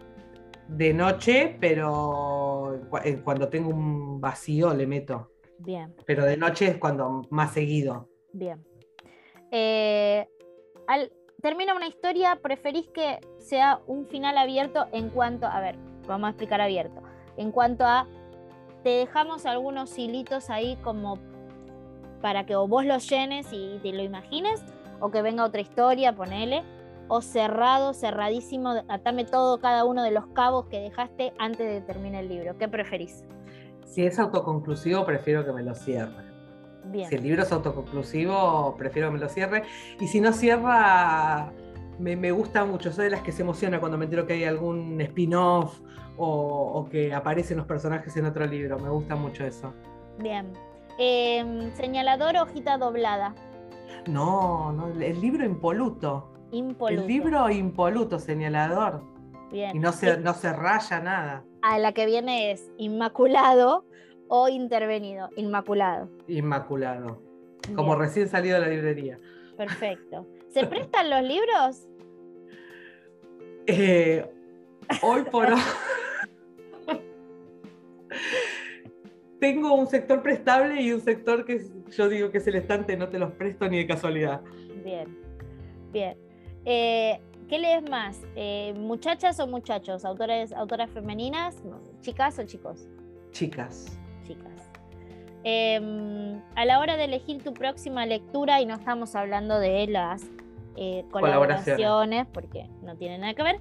[0.68, 2.80] de noche, pero
[3.24, 5.30] cuando tengo un vacío le meto.
[5.59, 5.95] Bien.
[6.07, 8.09] Pero de noche es cuando más seguido.
[8.32, 8.66] Bien.
[9.59, 10.28] Eh,
[10.86, 15.76] al, termina una historia, preferís que sea un final abierto en cuanto, a ver,
[16.07, 17.00] vamos a explicar abierto,
[17.38, 18.07] en cuanto a,
[18.82, 21.18] te dejamos algunos hilitos ahí como
[22.20, 24.62] para que o vos los llenes y te lo imagines,
[25.00, 26.62] o que venga otra historia, ponele,
[27.09, 32.24] o cerrado, cerradísimo, atame todo, cada uno de los cabos que dejaste antes de terminar
[32.24, 32.59] el libro.
[32.59, 33.24] ¿Qué preferís?
[33.86, 35.74] Si es autoconclusivo, prefiero que me lo
[36.93, 39.62] Si el libro es autoconclusivo, prefiero que me lo cierre.
[40.01, 41.53] Y si no cierra,
[41.99, 42.93] me, gusta mucho.
[42.93, 45.80] Soy de las que se emociona cuando me entero que hay algún spin-off
[46.16, 48.78] o, que aparecen los personajes en otro libro.
[48.78, 49.72] Me gusta mucho eso.
[50.18, 50.53] Bien.
[50.99, 53.34] Em, señalador hojita doblada.
[54.07, 56.32] No, no, el libro impoluto.
[56.53, 57.03] Impoluto.
[57.03, 59.03] El libro impoluto, señalador.
[59.51, 59.76] Bien.
[59.76, 61.45] Y no se, no se raya nada.
[61.62, 63.84] A la que viene es inmaculado
[64.29, 65.29] o intervenido?
[65.37, 66.09] Inmaculado.
[66.29, 67.22] Inmaculado.
[67.74, 69.18] Como recién salido de la librería.
[69.57, 70.27] Perfecto.
[70.49, 71.89] ¿Se prestan los libros?
[73.66, 74.24] Eh,
[75.03, 75.61] hoy por hoy.
[79.41, 83.09] Tengo un sector prestable y un sector que yo digo que es el estante, no
[83.09, 84.41] te los presto ni de casualidad.
[84.85, 85.18] Bien,
[85.93, 86.16] bien.
[86.64, 88.20] Eh, ¿Qué lees más?
[88.35, 90.05] Eh, ¿Muchachas o muchachos?
[90.05, 91.62] ¿Autores, ¿Autoras femeninas?
[92.01, 92.89] ¿Chicas o chicos?
[93.31, 93.99] Chicas.
[95.49, 100.24] Em, a la hora de elegir tu próxima lectura, y no estamos hablando de las
[100.74, 103.61] eh, colaboraciones, porque no tienen nada que ver,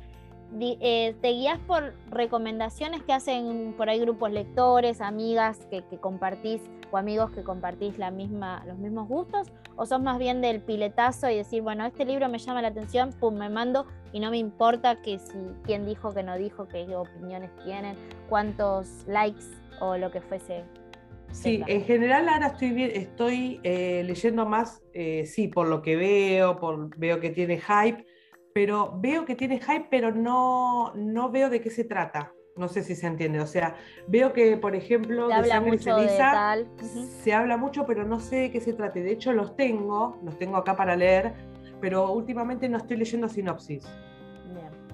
[0.59, 6.59] eh, te guías por recomendaciones que hacen por ahí grupos lectores, amigas que, compartís
[6.89, 11.29] o amigos que compartís la misma, los mismos gustos, o sos más bien del piletazo
[11.29, 14.39] y decir, bueno, este libro me llama la atención, pum, me mando y no me
[14.39, 17.95] importa que si quién dijo, que no dijo, qué opiniones tienen,
[18.27, 19.45] cuántos likes
[19.79, 20.63] o lo que fuese.
[21.31, 26.57] Sí, en general ahora estoy, estoy eh, leyendo más, eh, sí, por lo que veo,
[26.57, 28.05] por, veo que tiene hype
[28.55, 32.31] pero veo que tiene hype, pero no, no veo de qué se trata.
[32.55, 33.41] No sé si se entiende.
[33.41, 33.75] O sea,
[34.07, 36.63] veo que, por ejemplo, de Sangre Ceniza
[37.21, 38.97] se habla mucho, pero no sé de qué se trata.
[38.97, 41.33] De hecho, los tengo, los tengo acá para leer,
[41.81, 43.85] pero últimamente no estoy leyendo sinopsis.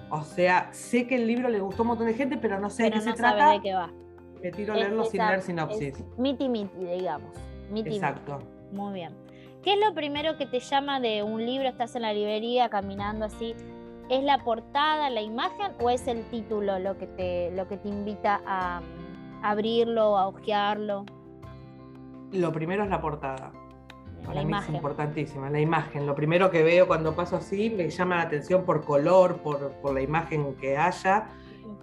[0.10, 2.72] O sea, sé que el libro le gustó a un montón de gente, pero no
[2.72, 3.52] sé de qué se trata.
[3.52, 3.94] de qué va.
[4.42, 6.04] Me tiro a leerlo sin leer sinopsis.
[6.18, 7.32] Miti miti, digamos.
[7.76, 8.40] Exacto.
[8.72, 9.14] Muy bien.
[9.64, 11.68] ¿Qué es lo primero que te llama de un libro?
[11.68, 13.56] Estás en la librería caminando así.
[14.10, 17.88] ¿Es la portada, la imagen o es el título lo que te, lo que te
[17.88, 18.82] invita a,
[19.44, 21.06] abrirlo, a hojearlo?
[22.32, 23.52] Lo primero es la portada.
[24.26, 26.06] Para mí es importantísima, la imagen.
[26.06, 29.94] Lo primero que veo cuando paso así me llama la atención por color, por, por
[29.94, 31.30] la imagen que haya.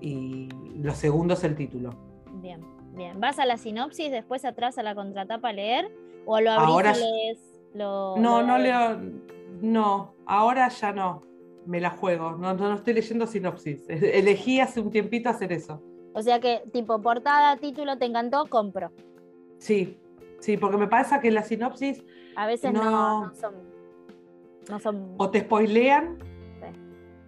[0.01, 2.08] Y lo segundo es el título.
[2.41, 2.61] Bien,
[2.95, 3.21] bien.
[3.21, 5.91] ¿Vas a la sinopsis, después atrás a la contratapa a leer?
[6.27, 7.39] ¿O lo abrís lees?
[7.75, 8.99] no, no leo,
[9.61, 11.23] no, ahora ya no,
[11.67, 15.83] me la juego, no, no, estoy leyendo sinopsis, elegí hace un tiempito hacer eso.
[16.15, 18.91] O sea que tipo portada, título, te encantó, compro.
[19.59, 20.01] Sí,
[20.41, 22.03] sí, porque me pasa que la sinopsis...
[22.37, 23.33] A veces no,
[24.69, 26.19] no, son, O te spoilean,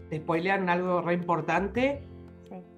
[0.09, 2.07] te spoilean algo re importante.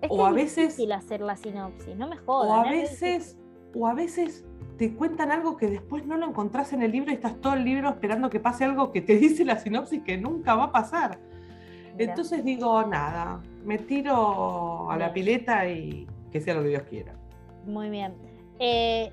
[0.09, 0.68] O a veces...
[0.68, 2.50] difícil hacer la sinopsis, no me jodas.
[2.50, 3.38] O a veces,
[3.74, 4.44] o a veces
[4.76, 7.64] te cuentan algo que después no lo encontrás en el libro y estás todo el
[7.64, 11.18] libro esperando que pase algo que te dice la sinopsis que nunca va a pasar.
[11.98, 17.14] Entonces digo, nada, me tiro a la pileta y que sea lo que Dios quiera.
[17.66, 18.14] Muy bien.
[18.59, 19.12] Eh,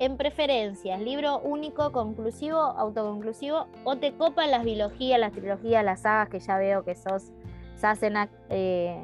[0.00, 6.28] en preferencias, libro único, conclusivo, autoconclusivo, o te copan las biologías, las trilogías, las sagas
[6.28, 7.32] que ya veo que sos
[7.76, 9.00] Sassenach, eh,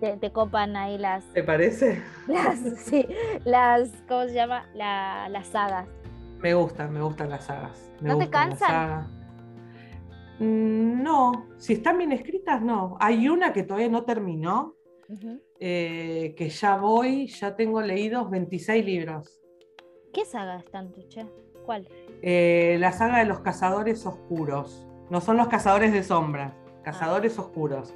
[0.00, 1.24] te, copan ahí las.
[1.32, 2.02] ¿Te parece?
[2.26, 3.06] Las, sí,
[3.44, 4.66] las, ¿cómo se llama?
[4.74, 5.88] las sagas.
[6.40, 7.90] Me gustan, me gustan las sagas.
[8.00, 9.06] ¿No te cansan?
[10.38, 12.96] Mm, no, si están bien escritas, no.
[12.98, 14.74] Hay una que todavía no terminó,
[15.60, 19.40] eh, que ya voy, ya tengo leídos 26 libros.
[20.12, 21.26] ¿Qué saga están, Tuche?
[21.64, 21.88] ¿Cuál?
[22.22, 24.86] Eh, la saga de los cazadores oscuros.
[25.10, 27.42] No son los cazadores de sombras, cazadores ah.
[27.42, 27.94] oscuros.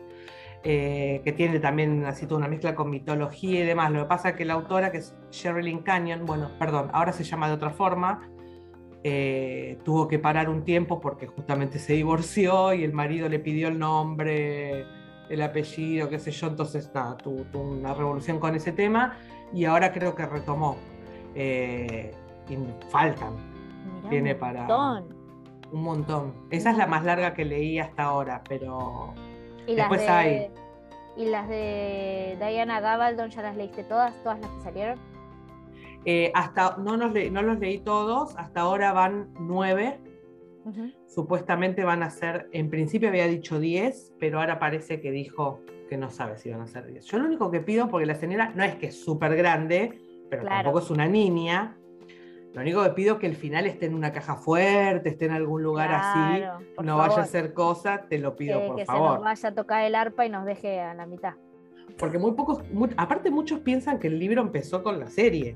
[0.68, 3.92] Eh, que tiene también así toda una mezcla con mitología y demás.
[3.92, 7.22] Lo que pasa es que la autora, que es Sherilyn Canyon, bueno, perdón, ahora se
[7.22, 8.28] llama de otra forma,
[9.04, 13.68] eh, tuvo que parar un tiempo porque justamente se divorció y el marido le pidió
[13.68, 14.84] el nombre,
[15.30, 19.16] el apellido, qué sé yo, entonces nada, tuvo, una revolución con ese tema
[19.54, 20.78] y ahora creo que retomó.
[21.36, 22.10] Eh,
[22.48, 22.56] y
[22.90, 23.34] faltan,
[24.10, 24.66] tiene para
[25.70, 26.34] un montón.
[26.50, 29.14] Esa es la más larga que leí hasta ahora, pero
[29.66, 30.50] ¿Y Después las de, hay.
[31.16, 34.14] ¿Y las de Diana Gabaldon ya las leíste todas?
[34.22, 34.98] ¿Todas las que salieron?
[36.04, 39.98] Eh, hasta, no, no los leí todos, hasta ahora van nueve.
[41.06, 45.96] Supuestamente van a ser, en principio había dicho diez, pero ahora parece que dijo que
[45.96, 47.04] no sabe si van a ser diez.
[47.04, 50.44] Yo lo único que pido, porque la señora no es que es súper grande, pero
[50.44, 51.76] tampoco es una niña,
[52.56, 55.32] lo único que pido es que el final esté en una caja fuerte, esté en
[55.32, 56.42] algún lugar así,
[56.82, 58.76] no vaya a ser cosa, te lo pido por favor.
[58.78, 61.34] Que se nos vaya a tocar el arpa y nos deje a la mitad.
[61.98, 62.62] Porque muy pocos,
[62.96, 65.54] aparte muchos piensan que el libro empezó con la serie,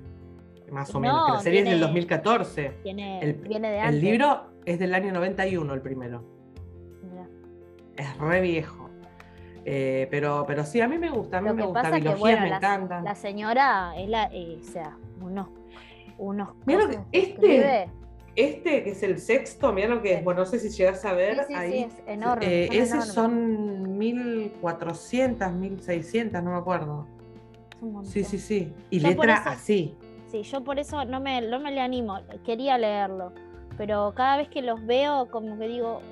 [0.70, 2.66] más o menos, que la serie es del 2014.
[2.84, 3.94] el, viene de antes.
[3.94, 6.22] El libro es del año 91 el primero.
[7.96, 8.90] Es re viejo.
[9.64, 13.00] Eh, pero, pero sí, a mí me gusta, a mí me gusta, biología me encanta.
[13.00, 15.59] La señora es la, eh, o sea, uno
[16.20, 17.90] unos Mira este,
[18.36, 21.14] este que es el sexto, mira lo que es, bueno, no sé si llegas a
[21.14, 21.84] ver ahí.
[21.84, 22.46] es enorme.
[22.46, 27.06] Eh, esos son 1400, 1600, no me acuerdo.
[28.02, 28.72] Sí, sí, sí.
[28.90, 29.96] Y letra así.
[30.30, 33.32] sí, yo por eso no me, no me le animo, quería leerlo,
[33.78, 36.02] pero cada vez que los veo como que digo,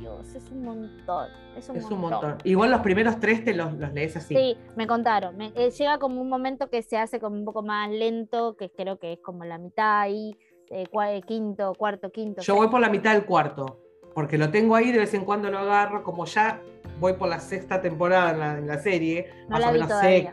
[0.00, 1.92] Dios, es un montón, es un, Es montón.
[1.92, 2.38] un montón.
[2.44, 4.34] Igual los primeros tres te los, los lees así.
[4.34, 5.36] Sí, me contaron.
[5.36, 8.70] me- eh, llega como un momento que se hace como un poco más lento, que
[8.70, 10.36] creo que es como la mitad ahí,
[10.70, 12.40] eh, cua- eh, quinto, cuarto, quinto.
[12.42, 13.78] Yo voy por la mitad del cuarto,
[14.14, 16.60] porque lo tengo ahí, de vez en cuando lo agarro, como ya
[16.98, 19.88] voy por la sexta temporada en la, en la serie, No más la o menos
[20.00, 20.32] sé,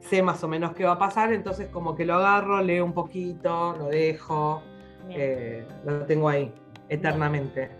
[0.00, 2.92] sé más o menos qué va a pasar, entonces como que lo agarro, leo un
[2.94, 4.62] poquito, lo dejo,
[5.10, 6.52] eh, lo tengo ahí,
[6.88, 7.70] eternamente.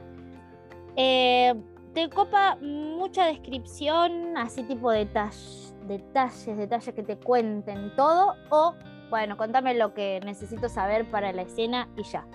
[1.00, 1.54] Eh,
[1.94, 8.34] ¿Te copa mucha descripción, así tipo detalles, detalles, detalles que te cuenten todo?
[8.50, 8.74] O,
[9.08, 12.26] bueno, contame lo que necesito saber para la escena y ya.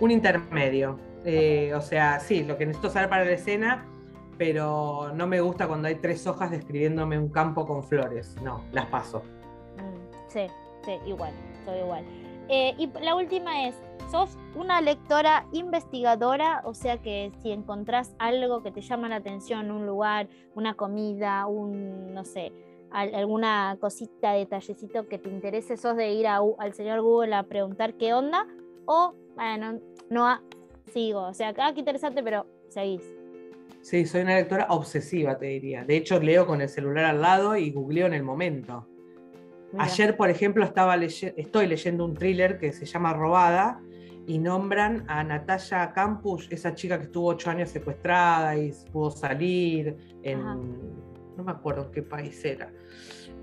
[0.00, 0.98] Un intermedio.
[1.24, 3.86] eh, o sea, sí, lo que necesito saber para la escena,
[4.38, 8.34] pero no me gusta cuando hay tres hojas describiéndome un campo con flores.
[8.42, 9.22] No, las paso.
[9.76, 10.46] Mm, sí,
[10.84, 11.32] sí, igual,
[11.64, 12.04] soy igual.
[12.48, 13.76] Eh, y la última es,
[14.12, 19.70] sos una lectora investigadora, o sea que si encontrás algo que te llama la atención,
[19.70, 22.52] un lugar, una comida, un, no sé,
[22.90, 27.44] al- alguna cosita, detallecito que te interese, sos de ir a al señor Google a
[27.44, 28.46] preguntar qué onda,
[28.84, 30.38] o, bueno, no,
[30.92, 33.02] sigo, o sea, ah, qué interesante, pero seguís.
[33.80, 35.84] Sí, soy una lectora obsesiva, te diría.
[35.84, 38.86] De hecho, leo con el celular al lado y googleo en el momento.
[39.72, 39.84] Mira.
[39.86, 43.80] Ayer, por ejemplo, estaba leye- estoy leyendo un thriller que se llama Robada
[44.26, 49.96] y nombran a Natalia Campus, esa chica que estuvo ocho años secuestrada y pudo salir
[50.22, 50.54] en, Ajá.
[51.36, 52.70] no me acuerdo qué país era.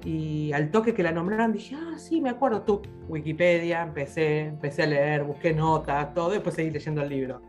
[0.05, 4.83] Y al toque que la nombraron dije, ah, sí, me acuerdo, tú, Wikipedia, empecé, empecé
[4.83, 7.41] a leer, busqué notas, todo, y después seguí leyendo el libro.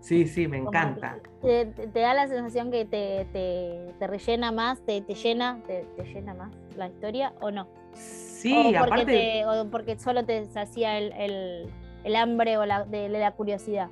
[0.00, 1.18] Sí, sí, me encanta.
[1.42, 5.60] Te, te- te da la sensación que te, te- te rellena más, te, te llena,
[5.66, 7.68] te, te llena más la historia o no?
[7.92, 9.04] Sí, o, porque aparte...
[9.06, 11.70] te- o porque solo te sacía el, el-
[12.06, 13.90] el hambre o la, de, de la curiosidad.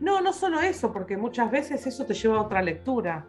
[0.00, 3.26] No, no solo eso, porque muchas veces eso te lleva a otra lectura.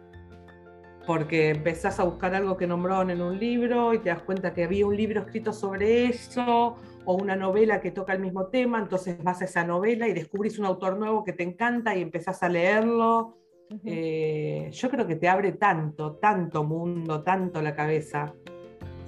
[1.06, 4.64] Porque empezás a buscar algo que nombraron en un libro y te das cuenta que
[4.64, 9.22] había un libro escrito sobre eso o una novela que toca el mismo tema, entonces
[9.22, 12.48] vas a esa novela y descubrís un autor nuevo que te encanta y empezás a
[12.48, 13.38] leerlo.
[13.84, 18.34] Eh, yo creo que te abre tanto, tanto mundo, tanto la cabeza.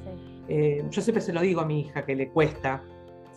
[0.04, 2.82] Sí, Eh, yo siempre se lo digo a mi hija que le cuesta,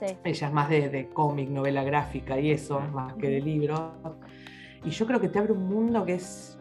[0.02, 0.18] sí.
[0.24, 3.80] ella es más de, de cómic, novela gráfica y eso, más que de libros.
[4.84, 6.60] Y yo creo que te abre un mundo que es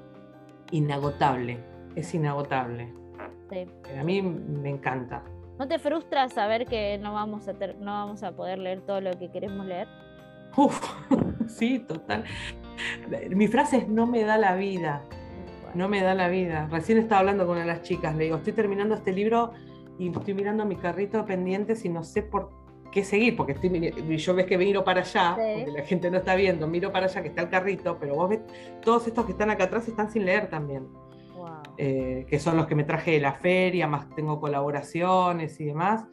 [0.71, 1.59] inagotable,
[1.97, 2.93] es inagotable.
[3.51, 3.67] sí.
[3.99, 5.23] A mí me encanta.
[5.59, 9.01] ¿No te frustra saber que no vamos a, ter- no vamos a poder leer todo
[9.01, 9.89] lo que queremos leer?
[10.57, 10.81] Uf,
[11.49, 12.25] sí, total.
[13.31, 15.03] Mi frase es no me da la vida,
[15.75, 16.67] no me da la vida.
[16.71, 19.53] Recién estaba hablando con una de las chicas, le digo, estoy terminando este libro
[19.99, 22.51] y estoy mirando mi carrito de pendientes y no sé por
[22.91, 25.53] qué seguir, porque estoy, yo ves que miro para allá, Sí.
[25.65, 28.29] porque la gente no está viendo, miro para allá que está el carrito, pero vos
[28.31, 28.41] ves,
[28.83, 30.87] todos estos que están acá atrás están sin leer también,
[31.37, 31.49] Wow.
[31.79, 36.05] eh, que son los que me traje de la feria, más tengo colaboraciones y demás.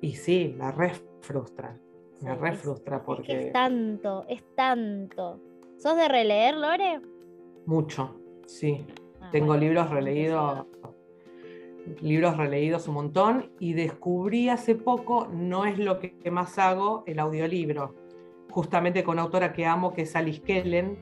[0.00, 1.78] Y sí, me re frustra,
[2.22, 5.40] me Sí, re es- frustra Es que porque es tanto, es tanto.
[5.78, 7.00] ¿Sos de releer, Lore?
[7.66, 8.86] mucho, sí.
[9.20, 10.66] Ah, Tengo bueno, libros releídos,
[12.00, 17.18] libros releídos un montón y descubrí hace poco, no es lo que más hago, el
[17.18, 17.94] audiolibro.
[18.50, 20.98] Justamente con una autora que amo, que es Alice Kellen.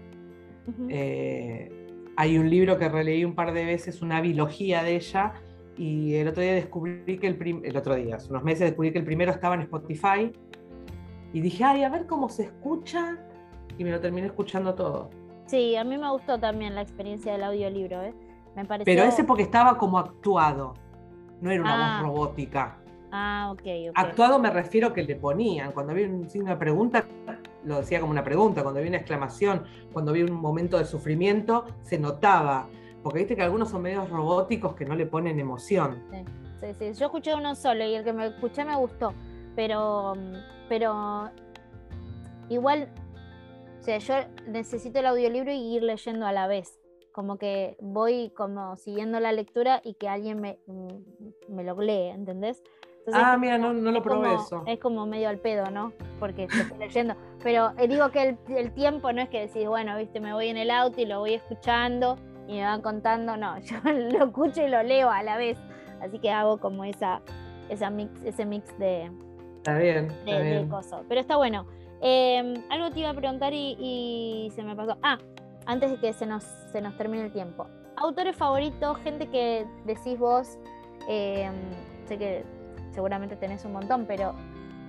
[0.67, 0.87] Ujú.
[0.91, 1.71] Eh,
[2.17, 5.35] hay un libro que releí un par de veces, una bilogía de ella,
[5.77, 8.99] y el otro día descubrí que el, el otro día, hace unos meses descubrí que
[8.99, 10.33] el primero estaba en Spotify,
[11.33, 13.19] y dije, ay, a ver cómo se escucha,
[13.77, 15.11] y me lo terminé escuchando todo.
[15.47, 18.15] Sí, a mí me gustó también la experiencia del audiolibro, ¿eh?
[18.57, 18.85] Me pareció...
[18.85, 20.75] Pero ese porque estaba como actuado,
[21.41, 22.03] no era una Ah.
[22.03, 22.79] voz robótica.
[23.13, 23.93] Ah, ok, ok.
[23.95, 27.05] Actuado me refiero que le ponían, cuando había un signo de pregunta,
[27.65, 31.65] lo decía como una pregunta, cuando había una exclamación, cuando había un momento de sufrimiento,
[31.83, 32.67] se notaba.
[33.03, 36.03] Porque viste que algunos son medios robóticos que no le ponen emoción.
[36.61, 36.93] Sí, sí.
[36.99, 39.13] Yo escuché uno solo y el que me escuché me gustó.
[39.55, 40.35] Pero, mm,
[40.69, 41.31] pero
[42.49, 42.89] igual,
[43.79, 44.15] o sea, yo
[44.49, 46.81] necesito el audiolibro y ir leyendo a la vez.
[47.15, 50.89] Como que voy como siguiendo la lectura y que alguien me, mm,
[51.55, 52.61] me lo lee, ¿entendés?
[52.99, 54.63] Entonces, Ah, mira, no, no lo probé como- eso.
[54.67, 55.93] Es como medio al pedo, ¿no?
[56.19, 57.15] Porque estoy leyendo.
[57.45, 60.49] Pero eh, digo que el, el tiempo no es que decís, bueno, viste, me voy
[60.49, 62.17] en el auto y lo voy escuchando
[62.49, 63.37] y me van contando.
[63.37, 65.57] No, yo lo escucho y lo leo a la vez.
[66.01, 67.23] Así que hago como esa,
[67.69, 69.09] esa mix, ese mix de,
[69.59, 70.69] Está bien, de, está de bien.
[70.69, 71.05] coso.
[71.09, 71.67] Pero está bueno.
[72.01, 74.99] Eh, algo te iba a preguntar y, y se me pasó.
[75.03, 75.19] Ah,
[75.67, 77.67] antes de que se nos, se nos termine el tiempo.
[77.97, 80.59] Autores favoritos, gente que decís vos,
[81.09, 81.51] eh,
[82.07, 82.45] sé que
[82.93, 84.35] seguramente tenés un montón, pero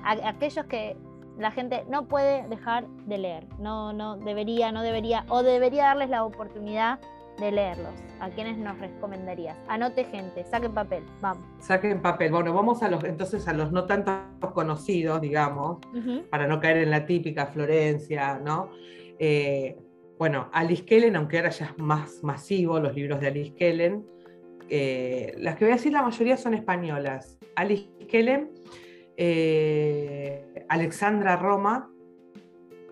[0.04, 0.96] aquellos que
[1.38, 6.10] la gente no puede dejar de leer, no, no debería, no debería, o debería darles
[6.10, 7.00] la oportunidad
[7.40, 7.94] de leerlos.
[8.22, 9.58] ¿A quiénes nos recomendarías?
[9.68, 11.46] Anote gente, saquen papel, vamos.
[11.60, 12.32] Saquen papel.
[12.32, 14.14] Bueno, vamos a los entonces a los no tanto
[14.54, 15.80] conocidos, digamos,
[16.30, 18.70] para no caer en la típica Florencia, ¿no?
[19.20, 19.78] Eh,
[20.18, 24.06] bueno, Alice Kellen, aunque ahora ya es más masivo los libros de Alice Kellen,
[24.70, 27.38] eh, las que voy a decir la mayoría son españolas.
[27.56, 28.52] Alice Kellen,
[29.18, 31.92] eh, Alexandra Roma,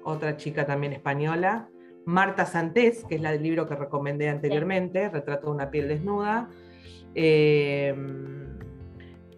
[0.03, 1.69] otra chica también española,
[2.05, 6.49] Marta Santés, que es la del libro que recomendé anteriormente, Retrato de una piel desnuda.
[7.15, 7.95] Eh,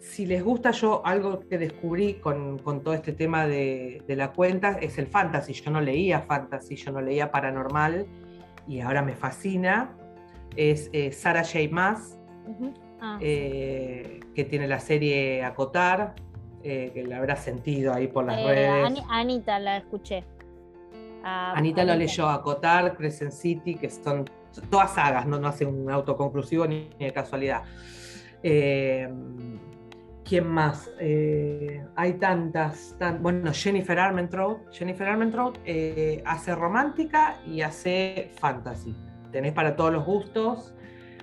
[0.06, 4.98] si les gusta yo, algo que descubrí con, todo este tema de, la cuenta es
[4.98, 5.54] el fantasy.
[5.54, 8.06] Yo no leía fantasy, yo no leía paranormal
[8.68, 9.98] y ahora me fascina.
[10.56, 11.60] Es eh, Sarah J.
[11.72, 12.18] Maas,
[13.02, 16.16] ah, eh, que tiene la serie Acotar,
[16.64, 19.04] que la habrá sentido ahí por las redes.
[19.10, 20.24] Anita la escuché.
[21.24, 24.26] Anita, lo leyó Acotar, Crescent City, que son
[24.70, 27.64] todas sagas, no, no hace un autoconclusivo ni, de casualidad.
[30.26, 30.92] Eh, ¿Quién más?
[31.00, 34.72] Eh, hay tantas, bueno, Jennifer Armentrout.
[34.72, 38.96] Jennifer Armentrout eh, hace romántica y hace fantasy.
[39.32, 40.74] Tenés para todos los gustos,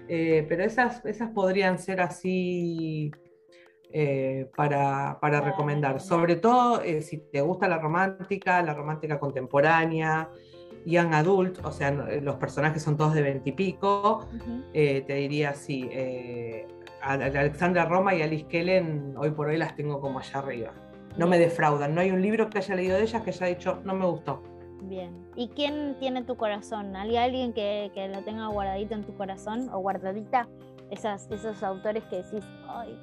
[0.07, 3.11] pero esas, esas podrían ser así
[3.91, 6.01] eh, para, recomendar.
[6.01, 10.31] Sobre todo eh, si te gusta la romántica, la romántica contemporánea,
[10.85, 14.29] young adult, o sea, eh, los personajes son todos de veintipico,
[14.73, 15.55] te diría
[17.03, 17.39] sí.
[17.39, 20.73] Alexandra Roma y Alice Kellen, hoy por hoy las tengo como allá arriba.
[21.17, 23.81] No me defraudan, no hay un libro que haya leído de ellas que haya dicho,
[23.85, 24.43] no me gustó.
[24.83, 25.27] Bien.
[25.37, 26.97] ¿Y quién tiene tu corazón?
[26.97, 30.49] ¿Hay alguien que, que lo tenga guardadito en tu corazón o guardadita?
[30.91, 32.99] Esas, esos autores que decís, ay,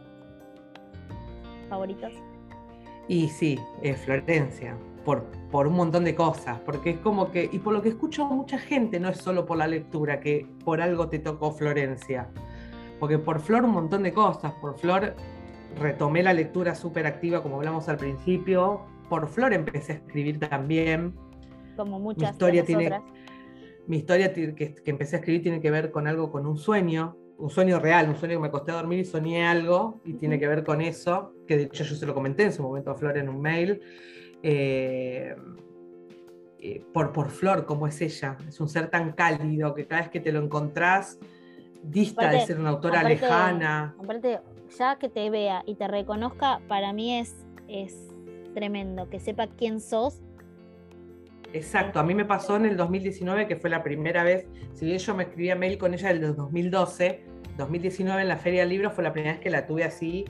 [1.70, 2.14] favoritos?
[3.08, 4.76] Y sí, es Florencia,
[5.06, 8.26] por, por un montón de cosas, porque es como que, y por lo que escucho
[8.26, 12.30] mucha gente, no es solo por la lectura, que por algo te tocó Florencia,
[13.00, 15.16] porque por Flor un montón de cosas, por Flor
[15.78, 21.14] retomé la lectura súper activa, como hablamos al principio, por Flor empecé a escribir también.
[21.76, 23.02] Como muchas mi historia tiene,
[23.88, 27.16] Mi historia que, que empecé a escribir tiene que ver con algo, con un sueño,
[27.38, 30.38] un sueño real, un sueño que me acosté a dormir y soñé algo y tiene
[30.38, 32.95] que ver con eso, que de hecho yo se lo comenté en su momento a
[32.95, 33.82] Flor en un mail.
[34.43, 35.36] Eh,
[36.62, 40.10] eh, por, por Flor, como es ella, es un ser tan cálido que cada vez
[40.10, 41.18] que te lo encontrás,
[41.84, 43.96] dista de ser una autora lejana.
[44.02, 44.40] Aparte,
[44.78, 47.36] ya que te vea y te reconozca, para mí es,
[47.68, 47.96] es
[48.54, 50.22] tremendo, que sepa quién sos
[51.54, 55.00] Exacto, a mí me pasó en el 2019, que fue la primera vez, si bien
[55.00, 57.24] yo me escribía mail con ella el 2012,
[57.58, 60.26] 2019 en la Feria del Libro fue la primera vez que la tuve así,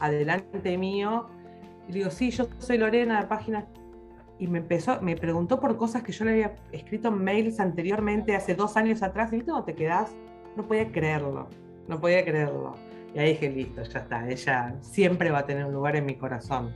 [0.00, 1.28] adelante mío.
[1.88, 3.66] Y digo, sí, yo soy Lorena de página.
[4.38, 8.34] Y me empezó, me preguntó por cosas que yo le había escrito en mails anteriormente,
[8.34, 10.14] hace dos años atrás, y viste cómo te quedás,
[10.56, 11.48] no podía creerlo,
[11.88, 12.74] no podía creerlo.
[13.14, 16.16] Y ahí dije, listo, ya está, ella siempre va a tener un lugar en mi
[16.16, 16.74] corazón.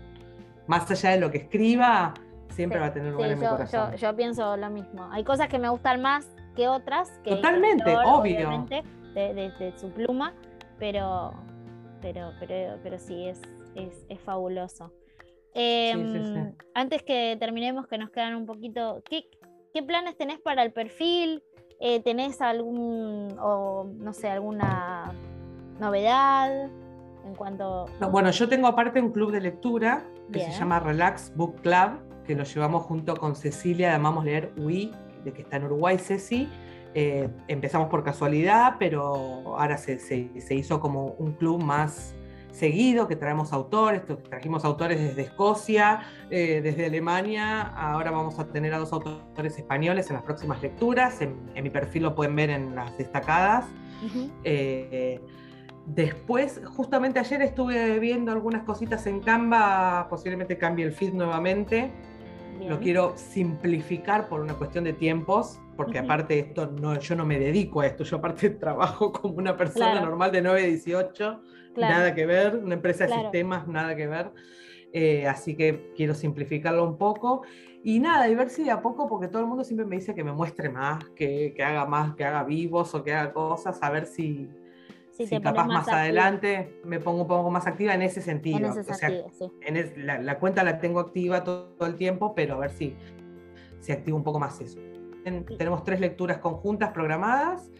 [0.66, 2.14] Más allá de lo que escriba,
[2.50, 3.96] siempre va a tener lugar en mi corazón.
[3.96, 5.08] Yo, pienso lo mismo.
[5.10, 7.10] Hay cosas que me gustan más que otras.
[7.24, 8.66] Que Totalmente, obvio.
[9.14, 10.32] De, su pluma,
[10.78, 11.32] pero,
[12.00, 13.40] pero, pero, pero sí, es,
[13.74, 14.92] es, fabuloso.
[15.54, 19.24] Em, antes que terminemos, que nos quedan un poquito, ¿qué,
[19.74, 21.42] qué planes tenés para el perfil?
[21.80, 25.14] Eh, ¿Tenés algún, o no sé, alguna
[25.78, 26.70] novedad
[27.24, 27.86] en cuanto...?
[28.10, 32.34] bueno, yo tengo aparte un club de lectura que se llama Relax Book Club, que
[32.34, 34.92] lo llevamos junto con Cecilia, amamos leer UI,
[35.24, 36.48] de que está en Uruguay, Ceci.
[36.94, 42.14] Eh, empezamos por casualidad, pero ahora se, hizo como un club más
[42.58, 48.74] seguido, que traemos autores, trajimos autores desde Escocia, eh, desde Alemania, ahora vamos a tener
[48.74, 52.74] a dos autores españoles en las próximas lecturas, en, mi perfil lo pueden ver en
[52.74, 53.66] las destacadas.
[54.44, 55.20] Eh,
[55.86, 61.90] después, justamente ayer estuve viendo algunas cositas en Canva, posiblemente cambie el feed nuevamente.
[62.66, 67.38] Lo quiero simplificar por una cuestión de tiempos, porque aparte esto no, yo no me
[67.38, 71.40] dedico a esto, yo aparte trabajo como una persona normal de 9 a 18,
[71.76, 74.30] nada que ver, una empresa de sistemas, nada que ver.
[74.92, 77.42] Eh, así que quiero simplificarlo un poco.
[77.84, 80.14] Y nada, y ver si de a poco, porque todo el mundo siempre me dice
[80.14, 83.78] que me muestre más, que, que haga más, que haga vivos o que haga cosas,
[83.82, 84.48] a ver si,
[85.26, 88.74] si, capaz más, adelante me pongo un poco más activa en ese sentido.
[89.62, 92.96] En la, cuenta la tengo activa todo, el tiempo, pero a ver si,
[93.80, 94.78] si activo un poco más eso.
[95.56, 97.70] tenemos tres lecturas conjuntas programadas.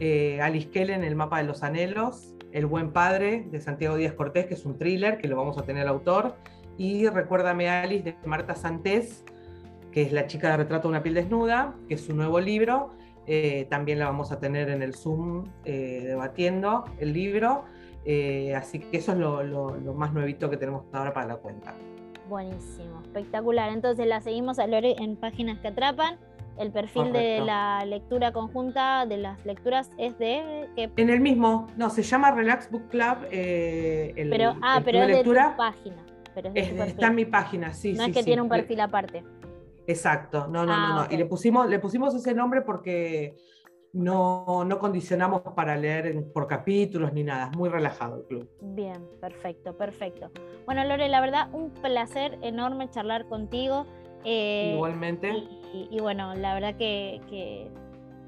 [0.00, 4.46] Eh, Alice Kellen, El mapa de los anhelos, El buen padre de Santiago Díaz Cortés,
[4.46, 6.36] que es un thriller, que lo vamos a tener el autor,
[6.78, 9.24] y Recuérdame Alice de Marta Santés,
[9.90, 12.90] que es la chica de retrato de una piel desnuda, que es su nuevo libro.
[13.26, 17.64] Eh, también la vamos a tener en el Zoom eh, debatiendo el libro.
[18.04, 21.74] Eh, así que eso es lo, lo, más nuevito que tenemos ahora para la cuenta.
[22.28, 23.70] Buenísimo, espectacular.
[23.70, 26.18] Entonces la seguimos a Lore en páginas que atrapan.
[26.58, 30.68] El perfil de la lectura conjunta de las lecturas es de.
[30.76, 33.26] En el mismo, no, se llama Relax Book Club.
[33.30, 35.96] el, pero, ah, pero es de tu página.
[36.34, 37.92] Pero está en mi página, sí.
[37.92, 39.24] No es que tiene un perfil aparte.
[39.86, 41.00] Exacto, no, no, no, no.
[41.00, 43.34] Ah, y le pusimos, le pusimos ese nombre porque
[43.92, 48.48] no, no condicionamos para leer por capítulos ni nada, es muy relajado el club.
[48.60, 50.30] Bien, perfecto, perfecto.
[50.64, 53.86] Bueno, Lore, la verdad, un placer enorme charlar contigo.
[54.24, 55.32] Eh, Igualmente.
[55.72, 57.20] Y, bueno, la verdad que,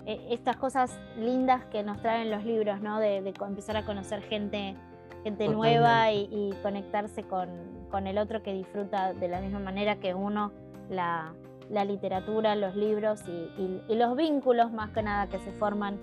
[0.06, 2.98] eh, estas cosas lindas que nos traen los libros, ¿no?
[2.98, 4.76] De, empezar a conocer gente,
[5.24, 7.48] gente nueva y, conectarse con,
[7.90, 10.52] con el otro que disfruta de la misma manera que uno
[10.88, 11.34] la,
[11.70, 15.98] la literatura, los libros y, los vínculos más que nada que se forman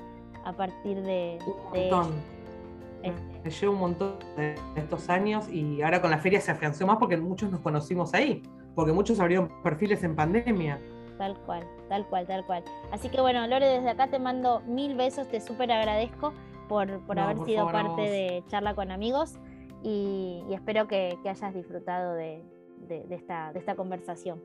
[0.46, 1.38] a partir de...
[1.46, 2.16] Un montón.
[3.44, 6.98] Me llevo un montón de estos años y ahora con la feria se afianzó más
[6.98, 8.44] porque muchos nos conocimos ahí,
[8.76, 10.80] porque muchos abrieron perfiles en pandemia.
[11.18, 12.64] Tal cual, tal cual, tal cual.
[12.92, 16.34] Así que bueno, Lore, desde acá te mando mil besos, te súper agradezco
[16.68, 19.38] por, por haber sido parte de Charla con Amigos
[19.84, 22.44] y, espero que, hayas disfrutado de,
[23.10, 24.42] esta, de esta conversación.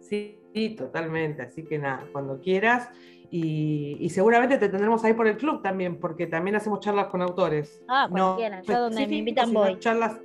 [0.00, 0.38] Sí,
[0.76, 1.42] totalmente.
[1.42, 2.90] Así que nada, cuando quieras.
[3.30, 7.82] Y, seguramente te tendremos ahí por el club también, porque también hacemos charlas con autores.
[7.88, 8.62] Ah, cuando quieran.
[8.62, 9.78] Yo donde me invitan voy.
[9.78, 10.20] charlas,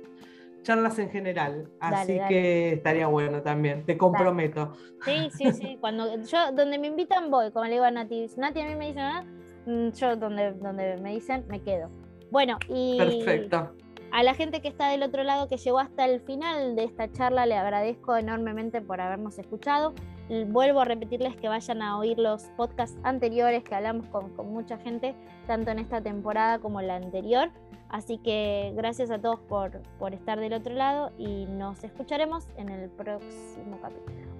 [0.62, 1.70] charlas en general.
[1.80, 4.72] Así que estaría bueno también, te comprometo.
[5.04, 5.76] Sí, sí, sí.
[5.80, 8.88] Cuando yo donde me invitan voy, como le digo a Nati, Nati a mí me
[8.88, 9.24] dice nada,
[9.66, 11.88] mm, yo donde, donde me dicen me quedo.
[12.30, 13.74] Bueno, y Perfecto.
[14.12, 17.10] A la gente que está del otro lado, que llegó hasta el final de esta
[17.12, 19.94] charla, le agradezco enormemente por habernos escuchado.
[20.46, 25.16] Vuelvo a repetirles que vayan a oír los podcasts anteriores que hablamos con, mucha gente,
[25.48, 27.50] tanto en esta temporada como la anterior.
[27.88, 32.68] Así que gracias a todos por, por estar del otro lado y nos escucharemos en
[32.68, 34.30] el próximo capítulo.